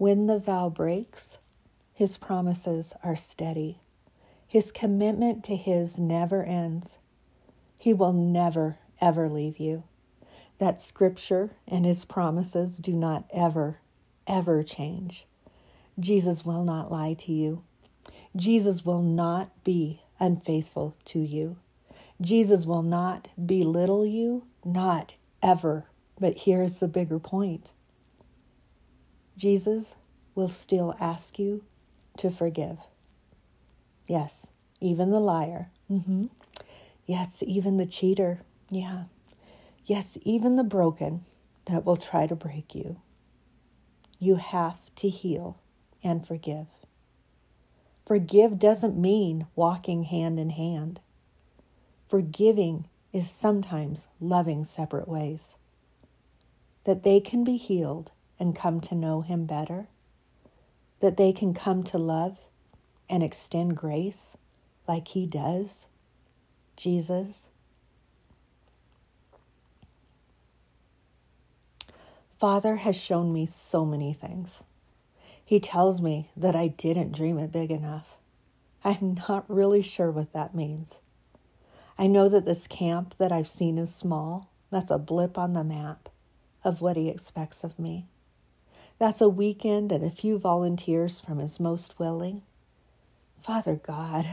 When 0.00 0.28
the 0.28 0.38
vow 0.38 0.70
breaks, 0.70 1.36
his 1.92 2.16
promises 2.16 2.94
are 3.04 3.14
steady. 3.14 3.80
His 4.48 4.72
commitment 4.72 5.44
to 5.44 5.56
his 5.56 5.98
never 5.98 6.42
ends. 6.42 6.98
He 7.78 7.92
will 7.92 8.14
never, 8.14 8.78
ever 8.98 9.28
leave 9.28 9.60
you 9.60 9.82
that 10.60 10.80
Scripture 10.80 11.50
and 11.66 11.84
His 11.84 12.04
promises 12.04 12.78
do 12.78 12.92
not 12.92 13.24
ever, 13.32 13.80
ever 14.26 14.62
change. 14.62 15.26
Jesus 15.98 16.44
will 16.44 16.64
not 16.64 16.92
lie 16.92 17.14
to 17.14 17.32
you. 17.32 17.62
Jesus 18.36 18.84
will 18.84 19.02
not 19.02 19.64
be 19.64 20.02
unfaithful 20.20 20.94
to 21.06 21.18
you. 21.18 21.56
Jesus 22.20 22.66
will 22.66 22.82
not 22.82 23.28
belittle 23.44 24.06
you, 24.06 24.44
not 24.64 25.14
ever. 25.42 25.86
But 26.18 26.40
here's 26.40 26.78
the 26.78 26.88
bigger 26.88 27.18
point 27.18 27.72
Jesus 29.40 29.96
will 30.34 30.48
still 30.48 30.94
ask 31.00 31.38
you 31.38 31.64
to 32.18 32.30
forgive. 32.30 32.78
Yes, 34.06 34.48
even 34.80 35.10
the 35.10 35.20
liar. 35.20 35.70
Mm-hmm. 35.90 36.26
Yes, 37.06 37.42
even 37.46 37.78
the 37.78 37.86
cheater. 37.86 38.40
Yeah, 38.70 39.04
Yes, 39.90 40.16
even 40.22 40.54
the 40.54 40.62
broken 40.62 41.24
that 41.64 41.84
will 41.84 41.96
try 41.96 42.28
to 42.28 42.36
break 42.36 42.76
you. 42.76 43.00
You 44.20 44.36
have 44.36 44.78
to 44.96 45.08
heal 45.08 45.58
and 46.00 46.24
forgive. 46.24 46.68
Forgive 48.06 48.56
doesn't 48.60 48.96
mean 48.96 49.48
walking 49.56 50.04
hand 50.04 50.38
in 50.38 50.50
hand. 50.50 51.00
Forgiving 52.08 52.86
is 53.12 53.28
sometimes 53.28 54.06
loving 54.20 54.64
separate 54.64 55.08
ways. 55.08 55.56
That 56.84 57.02
they 57.02 57.18
can 57.18 57.42
be 57.42 57.56
healed 57.56 58.12
and 58.40 58.56
come 58.56 58.80
to 58.80 58.96
know 58.96 59.20
Him 59.20 59.44
better. 59.44 59.86
That 60.98 61.16
they 61.16 61.32
can 61.32 61.54
come 61.54 61.84
to 61.84 61.98
love 61.98 62.38
and 63.08 63.22
extend 63.22 63.76
grace 63.76 64.36
like 64.88 65.08
He 65.08 65.26
does. 65.26 65.86
Jesus 66.76 67.50
Father 72.40 72.76
has 72.76 72.96
shown 72.96 73.34
me 73.34 73.44
so 73.44 73.84
many 73.84 74.14
things. 74.14 74.62
He 75.44 75.60
tells 75.60 76.00
me 76.00 76.30
that 76.34 76.56
I 76.56 76.68
didn't 76.68 77.12
dream 77.12 77.38
it 77.38 77.52
big 77.52 77.70
enough. 77.70 78.16
I'm 78.82 79.18
not 79.28 79.44
really 79.46 79.82
sure 79.82 80.10
what 80.10 80.32
that 80.32 80.54
means. 80.54 81.00
I 81.98 82.06
know 82.06 82.30
that 82.30 82.46
this 82.46 82.66
camp 82.66 83.14
that 83.18 83.30
I've 83.30 83.46
seen 83.46 83.76
is 83.76 83.94
small. 83.94 84.48
That's 84.70 84.90
a 84.90 84.96
blip 84.96 85.36
on 85.36 85.52
the 85.52 85.62
map 85.62 86.08
of 86.64 86.80
what 86.80 86.96
He 86.96 87.10
expects 87.10 87.62
of 87.62 87.78
me. 87.78 88.06
That's 89.00 89.22
a 89.22 89.30
weekend 89.30 89.92
and 89.92 90.04
a 90.04 90.10
few 90.10 90.38
volunteers 90.38 91.20
from 91.20 91.38
His 91.38 91.58
most 91.58 91.98
willing. 91.98 92.42
Father 93.42 93.76
God, 93.76 94.28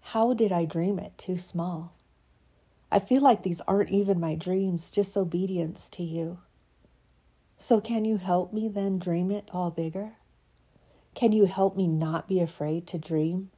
how 0.00 0.32
did 0.32 0.52
I 0.52 0.64
dream 0.64 1.00
it 1.00 1.18
too 1.18 1.36
small? 1.36 1.92
I 2.92 3.00
feel 3.00 3.20
like 3.20 3.42
these 3.42 3.60
aren't 3.66 3.90
even 3.90 4.20
my 4.20 4.36
dreams, 4.36 4.92
just 4.92 5.16
obedience 5.16 5.88
to 5.88 6.04
you. 6.04 6.38
So, 7.58 7.80
can 7.80 8.04
you 8.04 8.18
help 8.18 8.52
me 8.52 8.68
then 8.68 9.00
dream 9.00 9.32
it 9.32 9.50
all 9.52 9.72
bigger? 9.72 10.12
Can 11.16 11.32
you 11.32 11.46
help 11.46 11.76
me 11.76 11.88
not 11.88 12.28
be 12.28 12.38
afraid 12.38 12.86
to 12.86 12.98
dream 12.98 13.50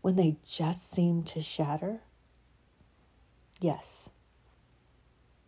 when 0.00 0.16
they 0.16 0.36
just 0.46 0.90
seem 0.90 1.24
to 1.24 1.42
shatter? 1.42 2.00
Yes. 3.60 4.08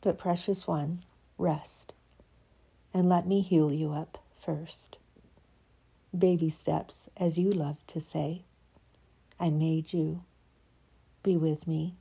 But, 0.02 0.18
precious 0.18 0.66
one, 0.66 1.04
rest 1.38 1.94
and 2.92 3.08
let 3.08 3.26
me 3.26 3.40
heal 3.40 3.72
you 3.72 3.92
up 3.92 4.18
first. 4.40 4.98
Baby 6.16 6.48
steps, 6.48 7.08
as 7.16 7.38
you 7.38 7.50
love 7.50 7.78
to 7.88 8.00
say. 8.00 8.44
I 9.38 9.50
made 9.50 9.92
you. 9.92 10.22
Be 11.22 11.36
with 11.36 11.66
me. 11.66 11.94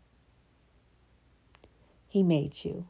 He 2.08 2.24
made 2.24 2.64
you. 2.66 2.88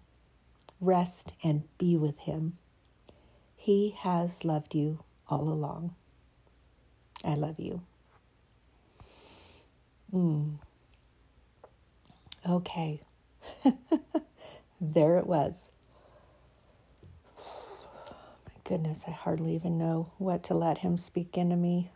Rest 0.79 1.33
and 1.43 1.63
be 1.77 1.97
with 1.97 2.19
him. 2.19 2.57
He 3.55 3.89
has 3.99 4.45
loved 4.45 4.73
you 4.73 5.03
all 5.27 5.49
along. 5.49 5.93
I 7.23 7.33
love 7.33 7.59
you. 7.59 7.81
Mm. 10.13 10.55
okay. 12.49 13.01
there 14.81 15.17
it 15.17 15.27
was. 15.27 15.69
Goodness, 18.69 19.05
I 19.07 19.11
hardly 19.11 19.55
even 19.55 19.79
know 19.79 20.11
what 20.19 20.43
to 20.43 20.53
let 20.53 20.77
him 20.77 20.99
speak 20.99 21.39
into 21.39 21.55
me. 21.55 21.89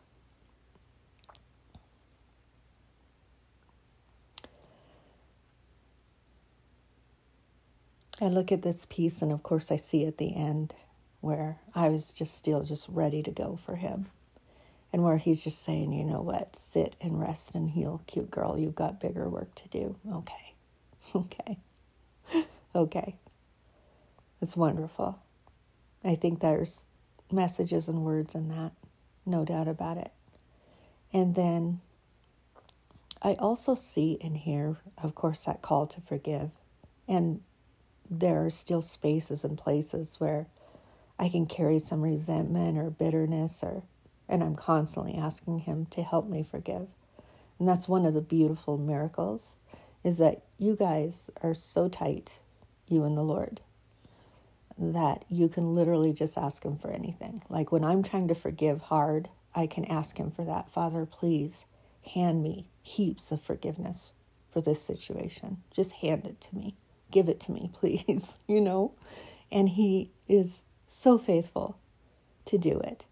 I 8.19 8.25
look 8.25 8.51
at 8.51 8.63
this 8.63 8.87
piece, 8.89 9.21
and 9.21 9.31
of 9.31 9.43
course, 9.43 9.71
I 9.71 9.75
see 9.75 10.03
at 10.07 10.17
the 10.17 10.35
end 10.35 10.73
where 11.21 11.59
I 11.75 11.89
was 11.89 12.11
just 12.11 12.33
still 12.33 12.63
just 12.63 12.89
ready 12.89 13.21
to 13.21 13.29
go 13.29 13.59
for 13.63 13.75
him. 13.75 14.07
And 14.91 15.03
where 15.03 15.17
he's 15.17 15.43
just 15.43 15.61
saying, 15.61 15.93
you 15.93 16.03
know 16.03 16.21
what, 16.21 16.55
sit 16.55 16.95
and 16.99 17.21
rest 17.21 17.53
and 17.53 17.69
heal, 17.69 18.01
cute 18.07 18.31
girl. 18.31 18.57
You've 18.57 18.73
got 18.73 18.99
bigger 18.99 19.29
work 19.29 19.53
to 19.53 19.67
do. 19.69 19.95
Okay. 20.11 20.55
Okay. 21.15 21.59
okay. 22.75 23.15
It's 24.41 24.57
wonderful. 24.57 25.19
I 26.03 26.15
think 26.15 26.39
there's 26.39 26.85
messages 27.31 27.87
and 27.87 28.03
words 28.03 28.35
in 28.35 28.49
that, 28.49 28.71
no 29.25 29.45
doubt 29.45 29.67
about 29.67 29.97
it. 29.97 30.11
And 31.11 31.35
then 31.35 31.81
I 33.21 33.33
also 33.35 33.75
see 33.75 34.17
in 34.19 34.35
here, 34.35 34.77
of 35.01 35.15
course, 35.15 35.45
that 35.45 35.61
call 35.61 35.87
to 35.87 36.01
forgive. 36.01 36.51
And 37.07 37.41
there 38.09 38.45
are 38.45 38.49
still 38.49 38.81
spaces 38.81 39.43
and 39.43 39.57
places 39.57 40.19
where 40.19 40.47
I 41.17 41.29
can 41.29 41.45
carry 41.45 41.79
some 41.79 42.01
resentment 42.01 42.77
or 42.77 42.89
bitterness 42.89 43.63
or 43.63 43.83
and 44.29 44.43
I'm 44.43 44.55
constantly 44.55 45.15
asking 45.15 45.59
him 45.59 45.85
to 45.87 46.01
help 46.01 46.27
me 46.27 46.43
forgive. 46.49 46.87
And 47.59 47.67
that's 47.67 47.87
one 47.87 48.05
of 48.05 48.13
the 48.13 48.21
beautiful 48.21 48.77
miracles 48.77 49.57
is 50.03 50.17
that 50.17 50.41
you 50.57 50.75
guys 50.75 51.29
are 51.41 51.53
so 51.53 51.87
tight, 51.87 52.39
you 52.87 53.03
and 53.03 53.17
the 53.17 53.21
Lord, 53.21 53.61
that 54.77 55.25
you 55.29 55.47
can 55.47 55.73
literally 55.73 56.13
just 56.13 56.37
ask 56.37 56.63
him 56.63 56.77
for 56.77 56.91
anything. 56.91 57.41
Like 57.49 57.71
when 57.71 57.83
I'm 57.83 58.03
trying 58.03 58.27
to 58.29 58.35
forgive 58.35 58.83
hard, 58.83 59.29
I 59.55 59.67
can 59.67 59.85
ask 59.85 60.17
him 60.17 60.31
for 60.31 60.43
that. 60.45 60.69
Father, 60.69 61.05
please 61.05 61.65
hand 62.13 62.43
me 62.43 62.67
heaps 62.81 63.31
of 63.31 63.41
forgiveness 63.41 64.13
for 64.51 64.61
this 64.61 64.81
situation. 64.81 65.57
Just 65.71 65.93
hand 65.93 66.27
it 66.27 66.41
to 66.41 66.55
me. 66.55 66.75
Give 67.11 67.29
it 67.29 67.39
to 67.41 67.51
me, 67.51 67.69
please, 67.73 68.39
you 68.47 68.61
know? 68.61 68.93
And 69.51 69.69
he 69.69 70.11
is 70.27 70.65
so 70.87 71.17
faithful 71.17 71.77
to 72.45 72.57
do 72.57 72.79
it. 72.79 73.05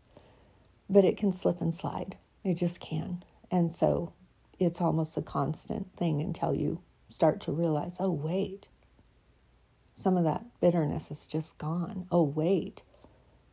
But 0.90 1.06
it 1.06 1.18
can 1.18 1.32
slip 1.32 1.62
and 1.62 1.74
slide. 1.74 2.18
It 2.44 2.56
just 2.56 2.80
can. 2.80 3.24
And 3.50 3.72
so 3.72 4.14
it's 4.60 4.82
almost 4.82 5.18
a 5.18 5.22
constant 5.22 5.96
thing 5.96 6.22
until 6.22 6.54
you 6.54 6.82
start 7.10 7.40
to 7.42 7.52
realize, 7.52 7.98
oh, 8.00 8.12
wait, 8.12 8.68
some 10.02 10.18
of 10.18 10.24
that 10.24 10.46
bitterness 10.60 11.12
is 11.12 11.28
just 11.28 11.58
gone. 11.58 12.08
Oh, 12.12 12.24
wait, 12.24 12.84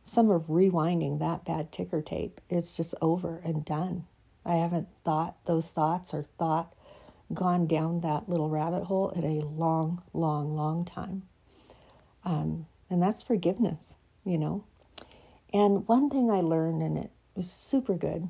some 0.03 0.31
of 0.31 0.47
rewinding 0.47 1.19
that 1.19 1.45
bad 1.45 1.71
ticker 1.71 2.01
tape, 2.01 2.41
it's 2.49 2.75
just 2.75 2.95
over 3.01 3.41
and 3.43 3.63
done. 3.63 4.05
I 4.45 4.55
haven't 4.55 4.87
thought 5.03 5.37
those 5.45 5.69
thoughts 5.69 6.13
or 6.13 6.23
thought 6.23 6.73
gone 7.33 7.67
down 7.67 8.01
that 8.01 8.27
little 8.27 8.49
rabbit 8.49 8.85
hole 8.85 9.09
in 9.11 9.23
a 9.23 9.45
long, 9.45 10.01
long, 10.13 10.55
long 10.55 10.85
time. 10.85 11.23
Um, 12.25 12.65
and 12.89 13.01
that's 13.01 13.21
forgiveness 13.21 13.95
you 14.29 14.37
know. 14.37 14.63
And 15.51 15.87
one 15.87 16.09
thing 16.09 16.29
I 16.29 16.41
learned, 16.41 16.81
and 16.81 16.97
it 16.97 17.11
was 17.35 17.49
super 17.49 17.95
good, 17.95 18.29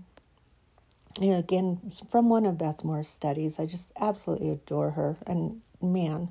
again, 1.22 1.92
from 2.10 2.30
one 2.30 2.46
of 2.46 2.58
Beth 2.58 2.84
Moore's 2.84 3.10
studies, 3.10 3.60
I 3.60 3.66
just 3.66 3.92
absolutely 4.00 4.50
adore 4.52 4.92
her. 4.92 5.18
And 5.28 5.62
man, 5.82 6.30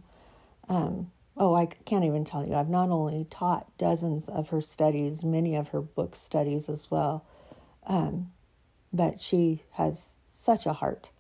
um, 0.69 1.11
oh, 1.39 1.55
I 1.55 1.67
can't 1.67 2.05
even 2.05 2.25
tell 2.25 2.47
you, 2.47 2.55
I've 2.55 2.69
not 2.69 2.91
only 2.91 3.25
taught 3.25 3.77
dozens 3.79 4.29
of 4.29 4.51
her 4.51 4.61
studies, 4.61 5.25
many 5.25 5.57
of 5.57 5.69
her 5.69 5.81
book 5.81 6.15
studies 6.17 6.69
as 6.69 6.91
well, 6.91 7.25
um, 7.87 8.33
but 8.93 9.21
she 9.21 9.63
has 9.73 10.17
such 10.27 10.67
a 10.67 10.75
heart. 10.75 11.11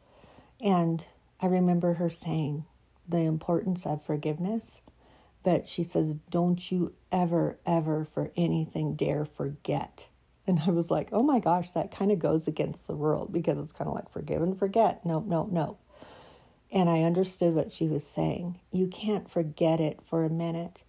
And 0.61 1.07
I 1.41 1.47
remember 1.47 1.95
her 1.95 2.11
saying 2.11 2.65
the 3.09 3.19
importance 3.19 3.87
of 3.87 4.05
forgiveness 4.05 4.81
but 5.43 5.69
she 5.69 5.83
says, 5.83 6.15
Don't 6.31 6.71
you 6.71 6.93
ever, 7.11 7.59
ever 7.65 8.05
for 8.05 8.31
anything 8.37 8.95
dare 8.95 9.25
forget. 9.25 10.09
And 10.47 10.61
I 10.67 10.71
was 10.71 10.91
like, 10.91 11.09
Oh 11.13 11.23
my 11.23 11.39
gosh, 11.41 11.71
that 11.73 11.91
kind 11.91 12.13
of 12.13 12.19
goes 12.19 12.47
against 12.47 12.87
the 12.87 12.97
world 12.97 13.33
because 13.33 13.59
it's 13.59 13.73
kind 13.73 13.89
of 13.89 13.95
like 13.95 14.11
forgive 14.11 14.43
and 14.43 14.59
forget. 14.59 15.05
No, 15.05 15.21
no, 15.21 15.49
no. 15.51 15.79
And 16.71 16.91
I 16.91 17.03
understood 17.03 17.55
what 17.55 17.73
she 17.73 17.87
was 17.87 18.07
saying. 18.07 18.61
You 18.71 18.89
can't 18.89 19.31
forget 19.31 19.81
it 19.81 20.01
for 20.09 20.25
a 20.25 20.31
minute 20.31 20.85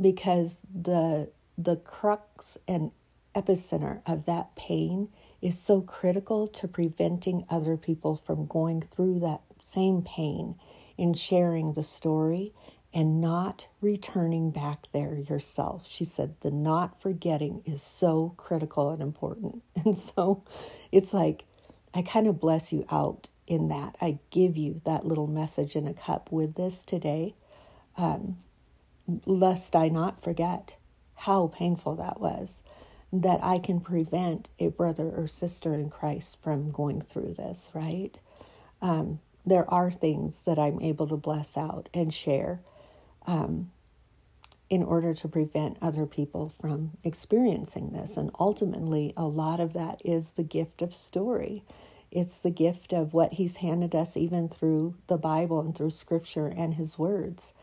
because 0.00 0.62
the 0.72 1.30
the 1.56 1.76
crux 1.76 2.58
and 2.66 2.90
epicenter 3.34 4.00
of 4.06 4.26
that 4.26 4.54
pain 4.56 5.08
is 5.40 5.58
so 5.58 5.80
critical 5.80 6.46
to 6.48 6.68
preventing 6.68 7.44
other 7.48 7.76
people 7.76 8.16
from 8.16 8.46
going 8.46 8.80
through 8.80 9.18
that 9.20 9.42
same 9.60 10.02
pain 10.02 10.54
in 10.96 11.14
sharing 11.14 11.72
the 11.72 11.82
story 11.82 12.52
and 12.94 13.20
not 13.20 13.68
returning 13.80 14.50
back 14.50 14.86
there 14.92 15.14
yourself. 15.14 15.86
She 15.88 16.04
said 16.04 16.34
the 16.40 16.50
not 16.50 17.00
forgetting 17.00 17.62
is 17.64 17.82
so 17.82 18.34
critical 18.36 18.90
and 18.90 19.02
important. 19.02 19.62
And 19.84 19.96
so 19.96 20.44
it's 20.92 21.12
like, 21.12 21.44
I 21.94 22.02
kind 22.02 22.26
of 22.26 22.38
bless 22.38 22.72
you 22.72 22.84
out 22.90 23.30
in 23.52 23.68
that. 23.68 23.96
I 24.00 24.18
give 24.30 24.56
you 24.56 24.80
that 24.84 25.04
little 25.04 25.26
message 25.26 25.76
in 25.76 25.86
a 25.86 25.92
cup 25.92 26.32
with 26.32 26.54
this 26.54 26.84
today, 26.84 27.34
um, 27.98 28.38
lest 29.26 29.76
I 29.76 29.88
not 29.88 30.22
forget 30.22 30.76
how 31.14 31.48
painful 31.48 31.96
that 31.96 32.18
was. 32.18 32.62
That 33.12 33.44
I 33.44 33.58
can 33.58 33.80
prevent 33.80 34.48
a 34.58 34.68
brother 34.68 35.10
or 35.14 35.26
sister 35.26 35.74
in 35.74 35.90
Christ 35.90 36.38
from 36.42 36.70
going 36.70 37.02
through 37.02 37.34
this, 37.34 37.70
right? 37.74 38.18
Um, 38.80 39.20
there 39.44 39.68
are 39.70 39.90
things 39.90 40.40
that 40.46 40.58
I'm 40.58 40.80
able 40.80 41.06
to 41.08 41.16
bless 41.16 41.58
out 41.58 41.90
and 41.92 42.14
share 42.14 42.60
um, 43.26 43.70
in 44.70 44.82
order 44.82 45.12
to 45.12 45.28
prevent 45.28 45.76
other 45.82 46.06
people 46.06 46.54
from 46.58 46.92
experiencing 47.04 47.90
this. 47.90 48.16
And 48.16 48.30
ultimately, 48.40 49.12
a 49.14 49.26
lot 49.26 49.60
of 49.60 49.74
that 49.74 50.00
is 50.06 50.32
the 50.32 50.42
gift 50.42 50.80
of 50.80 50.94
story. 50.94 51.64
It's 52.12 52.38
the 52.38 52.50
gift 52.50 52.92
of 52.92 53.14
what 53.14 53.34
He's 53.34 53.56
handed 53.58 53.94
us, 53.94 54.16
even 54.16 54.48
through 54.48 54.94
the 55.08 55.16
Bible 55.16 55.60
and 55.60 55.74
through 55.76 55.90
Scripture 55.90 56.46
and 56.46 56.74
His 56.74 56.98
words. 56.98 57.54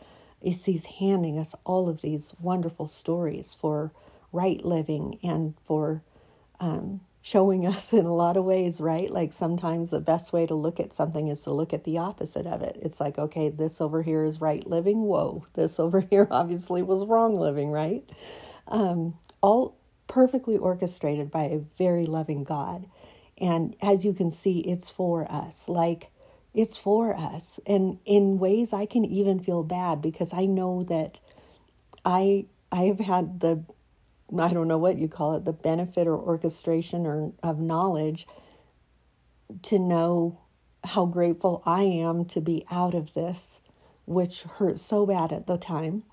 Is 0.41 0.65
He's 0.65 0.87
handing 0.87 1.37
us 1.37 1.55
all 1.65 1.87
of 1.87 2.01
these 2.01 2.33
wonderful 2.41 2.87
stories 2.87 3.55
for 3.59 3.91
right 4.33 4.63
living 4.65 5.19
and 5.23 5.53
for 5.65 6.03
um, 6.59 7.01
showing 7.21 7.65
us 7.73 7.93
in 7.93 8.05
a 8.05 8.13
lot 8.13 8.37
of 8.37 8.45
ways, 8.45 8.81
right? 8.81 9.09
Like 9.09 9.33
sometimes 9.33 9.91
the 9.91 9.99
best 9.99 10.33
way 10.33 10.45
to 10.47 10.55
look 10.55 10.79
at 10.79 10.93
something 10.93 11.27
is 11.27 11.43
to 11.43 11.51
look 11.51 11.73
at 11.73 11.83
the 11.83 11.97
opposite 11.99 12.47
of 12.47 12.61
it. 12.61 12.77
It's 12.81 12.99
like, 12.99 13.17
okay, 13.19 13.49
this 13.49 13.81
over 13.81 14.01
here 14.01 14.23
is 14.23 14.41
right 14.41 14.65
living. 14.65 15.03
Whoa, 15.03 15.45
this 15.53 15.79
over 15.81 16.01
here 16.01 16.27
obviously 16.31 16.81
was 16.81 17.05
wrong 17.05 17.35
living, 17.35 17.71
right? 17.71 18.03
Um, 18.67 19.15
all 19.41 19.77
perfectly 20.07 20.57
orchestrated 20.57 21.29
by 21.31 21.43
a 21.43 21.59
very 21.77 22.05
loving 22.05 22.43
God. 22.43 22.87
And 23.39 23.75
as 23.81 24.05
you 24.05 24.13
can 24.13 24.31
see, 24.31 24.59
it's 24.59 24.89
for 24.89 25.29
us. 25.31 25.67
Like, 25.67 26.11
it's 26.53 26.77
for 26.77 27.15
us. 27.15 27.59
And 27.65 27.99
in 28.05 28.39
ways 28.39 28.73
I 28.73 28.85
can 28.85 29.05
even 29.05 29.39
feel 29.39 29.63
bad 29.63 30.01
because 30.01 30.33
I 30.33 30.45
know 30.45 30.83
that 30.83 31.19
I 32.03 32.45
I 32.71 32.83
have 32.83 32.99
had 32.99 33.39
the 33.39 33.63
I 34.37 34.53
don't 34.53 34.67
know 34.67 34.77
what 34.77 34.97
you 34.97 35.07
call 35.07 35.35
it, 35.35 35.45
the 35.45 35.53
benefit 35.53 36.07
or 36.07 36.15
orchestration 36.17 37.05
or 37.05 37.31
of 37.41 37.59
knowledge 37.59 38.27
to 39.63 39.79
know 39.79 40.39
how 40.83 41.05
grateful 41.05 41.63
I 41.65 41.83
am 41.83 42.25
to 42.25 42.41
be 42.41 42.65
out 42.69 42.93
of 42.93 43.13
this, 43.13 43.59
which 44.05 44.43
hurt 44.43 44.77
so 44.79 45.05
bad 45.05 45.31
at 45.31 45.47
the 45.47 45.57
time. 45.57 46.03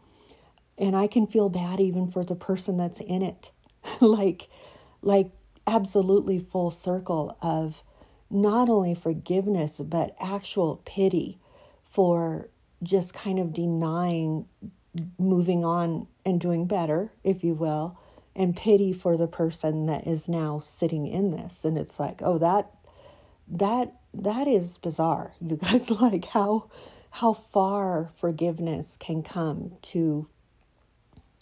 And 0.78 0.96
I 0.96 1.06
can 1.06 1.26
feel 1.26 1.48
bad 1.48 1.80
even 1.80 2.10
for 2.10 2.24
the 2.24 2.34
person 2.34 2.76
that's 2.76 3.00
in 3.00 3.22
it. 3.22 3.50
like 4.00 4.48
like 5.02 5.30
absolutely 5.66 6.38
full 6.38 6.70
circle 6.70 7.37
of 7.42 7.83
not 8.31 8.68
only 8.68 8.94
forgiveness 8.94 9.79
but 9.79 10.14
actual 10.20 10.81
pity 10.85 11.38
for 11.90 12.48
just 12.83 13.14
kind 13.14 13.38
of 13.38 13.52
denying 13.52 14.46
moving 15.18 15.64
on 15.64 16.07
and 16.24 16.40
doing 16.40 16.66
better, 16.66 17.12
if 17.22 17.44
you 17.44 17.55
will, 17.55 17.98
and 18.35 18.57
pity 18.57 18.92
for 18.92 19.16
the 19.16 19.26
person 19.26 19.87
that 19.87 20.07
is 20.07 20.29
now 20.29 20.59
sitting 20.59 21.07
in 21.07 21.31
this. 21.31 21.64
And 21.64 21.79
it's 21.79 21.98
like 21.98 22.20
oh 22.22 22.38
that 22.38 22.70
that 23.48 23.94
that 24.12 24.46
is 24.48 24.79
bizarre 24.79 25.35
you 25.40 25.57
guys. 25.57 25.90
Like 25.90 26.26
how 26.26 26.68
how 27.11 27.33
far 27.33 28.11
forgiveness 28.16 28.96
can 28.98 29.22
come 29.22 29.72
to 29.83 30.29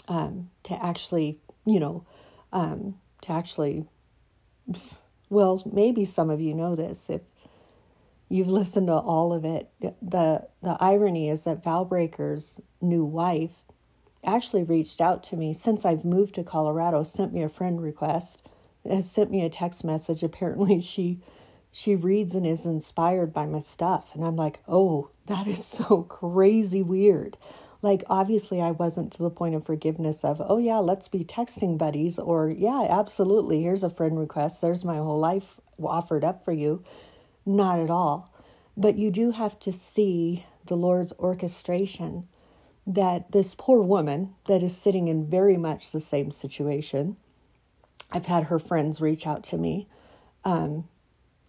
um 0.06 0.50
to 0.62 0.84
actually 0.84 1.38
you 1.64 1.80
know 1.80 2.04
um 2.52 2.96
to 3.22 3.32
actually 3.32 3.86
well 5.28 5.62
maybe 5.70 6.04
some 6.04 6.30
of 6.30 6.40
you 6.40 6.54
know 6.54 6.74
this 6.74 7.08
if 7.10 7.22
you've 8.28 8.48
listened 8.48 8.88
to 8.88 8.94
all 8.94 9.32
of 9.32 9.44
it. 9.44 9.70
The 9.80 10.48
the 10.62 10.76
irony 10.80 11.28
is 11.28 11.44
that 11.44 11.62
Vow 11.62 11.84
Breaker's 11.84 12.60
new 12.80 13.04
wife 13.04 13.62
actually 14.24 14.64
reached 14.64 15.00
out 15.00 15.22
to 15.24 15.36
me 15.36 15.52
since 15.52 15.84
I've 15.84 16.04
moved 16.04 16.34
to 16.36 16.42
Colorado, 16.42 17.02
sent 17.02 17.32
me 17.32 17.42
a 17.42 17.48
friend 17.48 17.80
request, 17.80 18.40
has 18.88 19.10
sent 19.10 19.30
me 19.30 19.44
a 19.44 19.50
text 19.50 19.84
message. 19.84 20.22
Apparently 20.22 20.80
she 20.80 21.20
she 21.70 21.96
reads 21.96 22.34
and 22.34 22.46
is 22.46 22.64
inspired 22.64 23.32
by 23.32 23.46
my 23.46 23.58
stuff. 23.58 24.14
And 24.14 24.24
I'm 24.24 24.36
like, 24.36 24.60
oh, 24.68 25.10
that 25.26 25.46
is 25.46 25.64
so 25.64 26.02
crazy 26.02 26.82
weird. 26.82 27.36
Like, 27.84 28.02
obviously, 28.08 28.62
I 28.62 28.70
wasn't 28.70 29.12
to 29.12 29.22
the 29.22 29.28
point 29.28 29.54
of 29.54 29.66
forgiveness 29.66 30.24
of, 30.24 30.40
oh, 30.42 30.56
yeah, 30.56 30.78
let's 30.78 31.06
be 31.06 31.22
texting 31.22 31.76
buddies, 31.76 32.18
or, 32.18 32.48
yeah, 32.48 32.86
absolutely, 32.88 33.60
here's 33.60 33.82
a 33.82 33.90
friend 33.90 34.18
request. 34.18 34.62
There's 34.62 34.86
my 34.86 34.96
whole 34.96 35.18
life 35.18 35.60
offered 35.78 36.24
up 36.24 36.42
for 36.46 36.52
you. 36.52 36.82
Not 37.44 37.78
at 37.78 37.90
all. 37.90 38.32
But 38.74 38.96
you 38.96 39.10
do 39.10 39.32
have 39.32 39.58
to 39.58 39.70
see 39.70 40.46
the 40.64 40.78
Lord's 40.78 41.12
orchestration 41.18 42.26
that 42.86 43.32
this 43.32 43.54
poor 43.54 43.82
woman 43.82 44.34
that 44.46 44.62
is 44.62 44.74
sitting 44.74 45.08
in 45.08 45.28
very 45.28 45.58
much 45.58 45.92
the 45.92 46.00
same 46.00 46.30
situation, 46.30 47.18
I've 48.10 48.24
had 48.24 48.44
her 48.44 48.58
friends 48.58 49.02
reach 49.02 49.26
out 49.26 49.44
to 49.44 49.58
me. 49.58 49.88
Um, 50.42 50.88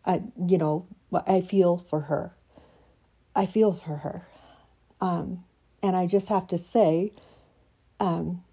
I, 0.06 0.24
you 0.46 0.58
know, 0.58 0.86
I 1.14 1.40
feel 1.40 1.78
for 1.78 2.02
her. 2.02 2.36
I 3.34 3.46
feel 3.46 3.72
for 3.72 3.96
her. 3.96 4.28
Um, 5.00 5.46
and 5.82 5.96
I 5.96 6.08
just 6.08 6.30
have 6.30 6.48
to 6.48 6.58
say, 6.58 7.12
um, 8.00 8.44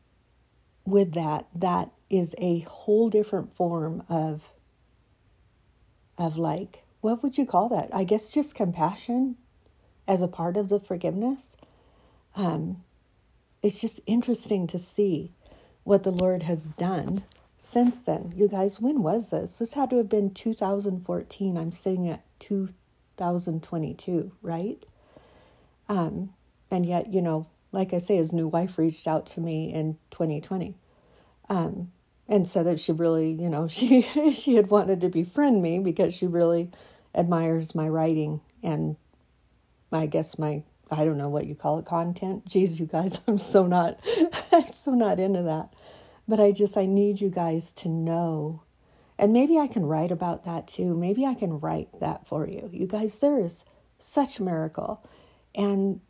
with 0.84 1.14
that, 1.14 1.46
that 1.54 1.90
is 2.10 2.34
a 2.38 2.60
whole 2.60 3.08
different 3.08 3.54
form 3.54 4.02
of, 4.08 4.52
of 6.18 6.36
like, 6.36 6.82
what 7.00 7.22
would 7.22 7.38
you 7.38 7.46
call 7.46 7.68
that? 7.70 7.88
I 7.92 8.04
guess 8.04 8.30
just 8.30 8.54
compassion 8.54 9.36
as 10.06 10.20
a 10.20 10.28
part 10.28 10.56
of 10.56 10.68
the 10.68 10.80
forgiveness. 10.80 11.56
Um, 12.34 12.82
it's 13.62 13.80
just 13.80 14.00
interesting 14.06 14.66
to 14.68 14.78
see 14.78 15.32
what 15.84 16.02
the 16.02 16.10
Lord 16.10 16.42
has 16.44 16.64
done 16.64 17.24
since 17.56 18.00
then. 18.00 18.32
You 18.36 18.48
guys, 18.48 18.80
when 18.80 19.02
was 19.02 19.30
this? 19.30 19.58
This 19.58 19.74
had 19.74 19.90
to 19.90 19.96
have 19.96 20.08
been 20.08 20.34
2014. 20.34 21.56
I'm 21.56 21.72
sitting 21.72 22.08
at 22.08 22.24
2022, 22.40 24.32
right? 24.42 24.84
Um, 25.88 26.34
and 26.72 26.86
yet, 26.86 27.12
you 27.12 27.20
know, 27.20 27.46
like 27.70 27.92
I 27.92 27.98
say, 27.98 28.16
his 28.16 28.32
new 28.32 28.48
wife 28.48 28.78
reached 28.78 29.06
out 29.06 29.26
to 29.26 29.40
me 29.42 29.70
in 29.70 29.98
2020 30.10 30.74
um, 31.50 31.92
and 32.26 32.48
said 32.48 32.64
that 32.64 32.80
she 32.80 32.92
really, 32.92 33.30
you 33.30 33.50
know, 33.50 33.68
she 33.76 34.02
she 34.32 34.54
had 34.54 34.70
wanted 34.70 35.02
to 35.02 35.10
befriend 35.10 35.62
me 35.62 35.78
because 35.78 36.14
she 36.14 36.26
really 36.26 36.70
admires 37.14 37.74
my 37.74 37.86
writing 37.86 38.40
and 38.62 38.96
I 39.92 40.06
guess 40.06 40.38
my 40.38 40.62
I 40.90 41.04
don't 41.04 41.18
know 41.18 41.28
what 41.28 41.46
you 41.46 41.54
call 41.54 41.78
it 41.78 41.84
content. 41.84 42.46
Geez, 42.46 42.80
you 42.80 42.86
guys, 42.86 43.20
I'm 43.28 43.36
so 43.36 43.66
not 43.66 44.00
I'm 44.50 44.72
so 44.72 44.92
not 44.92 45.20
into 45.20 45.42
that. 45.42 45.74
But 46.26 46.40
I 46.40 46.52
just 46.52 46.78
I 46.78 46.86
need 46.86 47.20
you 47.20 47.28
guys 47.28 47.74
to 47.74 47.90
know 47.90 48.62
and 49.18 49.34
maybe 49.34 49.58
I 49.58 49.66
can 49.66 49.84
write 49.84 50.10
about 50.10 50.46
that 50.46 50.66
too. 50.66 50.96
Maybe 50.96 51.26
I 51.26 51.34
can 51.34 51.60
write 51.60 52.00
that 52.00 52.26
for 52.26 52.48
you. 52.48 52.70
You 52.72 52.86
guys, 52.86 53.20
there 53.20 53.38
is 53.38 53.66
such 53.98 54.40
miracle. 54.40 55.04
And 55.54 56.00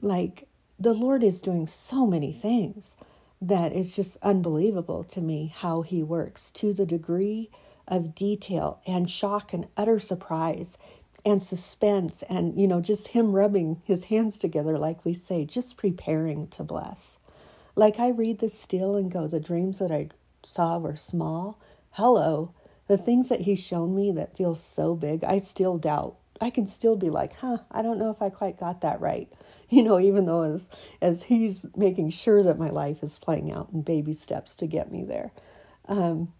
like 0.00 0.46
the 0.78 0.94
Lord 0.94 1.22
is 1.22 1.40
doing 1.40 1.66
so 1.66 2.06
many 2.06 2.32
things 2.32 2.96
that 3.40 3.72
it's 3.72 3.94
just 3.94 4.16
unbelievable 4.22 5.04
to 5.04 5.20
me 5.20 5.52
how 5.54 5.82
He 5.82 6.02
works 6.02 6.50
to 6.52 6.72
the 6.72 6.86
degree 6.86 7.50
of 7.88 8.14
detail 8.14 8.80
and 8.86 9.10
shock 9.10 9.52
and 9.52 9.66
utter 9.76 9.98
surprise 9.98 10.78
and 11.24 11.42
suspense 11.42 12.22
and 12.28 12.58
you 12.58 12.66
know 12.66 12.80
just 12.80 13.08
him 13.08 13.32
rubbing 13.32 13.82
his 13.84 14.04
hands 14.04 14.38
together 14.38 14.78
like 14.78 15.04
we 15.04 15.12
say 15.12 15.44
just 15.44 15.76
preparing 15.76 16.46
to 16.48 16.62
bless. 16.64 17.18
Like 17.76 17.98
i 17.98 18.08
read 18.08 18.38
this 18.38 18.58
still 18.58 18.96
and 18.96 19.10
go 19.10 19.26
the 19.26 19.40
dreams 19.40 19.78
that 19.80 19.90
i 19.90 20.08
saw 20.42 20.78
were 20.78 20.96
small. 20.96 21.58
Hello 21.92 22.54
the 22.86 22.98
things 22.98 23.28
that 23.28 23.42
he's 23.42 23.60
shown 23.60 23.94
me 23.94 24.10
that 24.12 24.36
feel 24.36 24.54
so 24.54 24.94
big 24.94 25.22
i 25.24 25.38
still 25.38 25.78
doubt 25.78 26.16
i 26.40 26.50
can 26.50 26.66
still 26.66 26.96
be 26.96 27.10
like 27.10 27.36
huh 27.36 27.58
i 27.70 27.82
don't 27.82 27.98
know 27.98 28.10
if 28.10 28.22
i 28.22 28.30
quite 28.30 28.58
got 28.58 28.80
that 28.80 29.00
right 29.00 29.32
you 29.70 29.84
know, 29.84 30.00
even 30.00 30.26
though 30.26 30.42
as 30.42 30.68
as 31.00 31.24
he's 31.24 31.66
making 31.76 32.10
sure 32.10 32.42
that 32.42 32.58
my 32.58 32.68
life 32.68 33.02
is 33.02 33.18
playing 33.18 33.52
out 33.52 33.68
in 33.72 33.82
baby 33.82 34.12
steps 34.12 34.56
to 34.56 34.66
get 34.66 34.90
me 34.90 35.04
there, 35.04 35.30
um, 35.86 36.32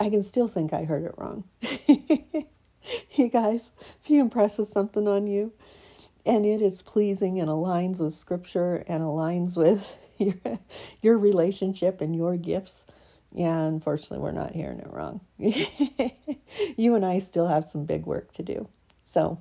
I 0.00 0.10
can 0.10 0.22
still 0.22 0.48
think 0.48 0.72
I 0.72 0.82
heard 0.82 1.04
it 1.04 1.14
wrong. 1.16 1.44
you 1.86 3.28
guys, 3.28 3.70
if 4.00 4.06
he 4.06 4.18
impresses 4.18 4.68
something 4.68 5.06
on 5.06 5.28
you, 5.28 5.52
and 6.24 6.44
it 6.44 6.60
is 6.60 6.82
pleasing 6.82 7.38
and 7.38 7.48
aligns 7.48 8.00
with 8.00 8.14
Scripture 8.14 8.84
and 8.88 9.02
aligns 9.02 9.56
with 9.56 9.88
your 10.18 10.58
your 11.00 11.18
relationship 11.18 12.00
and 12.00 12.16
your 12.16 12.36
gifts. 12.36 12.84
Yeah, 13.32 13.60
unfortunately, 13.60 14.18
we're 14.18 14.32
not 14.32 14.54
hearing 14.54 14.80
it 14.80 14.90
wrong. 14.90 15.20
you 15.38 16.94
and 16.94 17.04
I 17.04 17.18
still 17.18 17.46
have 17.46 17.68
some 17.68 17.84
big 17.84 18.06
work 18.06 18.32
to 18.32 18.42
do. 18.42 18.68
So, 19.06 19.40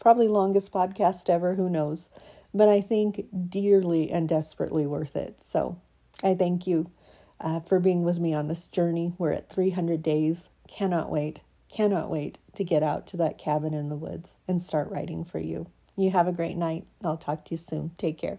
probably 0.00 0.28
longest 0.28 0.72
podcast 0.72 1.30
ever, 1.30 1.54
who 1.54 1.70
knows? 1.70 2.10
but 2.54 2.68
I 2.68 2.80
think 2.80 3.26
dearly 3.48 4.10
and 4.10 4.28
desperately 4.28 4.86
worth 4.86 5.16
it. 5.16 5.42
So 5.42 5.80
I 6.22 6.34
thank 6.34 6.66
you 6.66 6.90
uh, 7.40 7.60
for 7.60 7.78
being 7.78 8.02
with 8.02 8.18
me 8.18 8.34
on 8.34 8.48
this 8.48 8.68
journey. 8.68 9.12
We're 9.18 9.32
at 9.32 9.50
300 9.50 10.02
days. 10.02 10.48
Cannot 10.66 11.10
wait, 11.10 11.40
cannot 11.68 12.10
wait 12.10 12.38
to 12.54 12.64
get 12.64 12.82
out 12.82 13.06
to 13.08 13.16
that 13.18 13.38
cabin 13.38 13.74
in 13.74 13.88
the 13.88 13.96
woods 13.96 14.36
and 14.46 14.60
start 14.60 14.90
writing 14.90 15.24
for 15.24 15.38
you. 15.38 15.66
You 15.96 16.10
have 16.10 16.28
a 16.28 16.32
great 16.32 16.56
night. 16.56 16.84
I'll 17.02 17.16
talk 17.16 17.44
to 17.46 17.52
you 17.52 17.58
soon. 17.58 17.92
Take 17.98 18.18
care. 18.18 18.38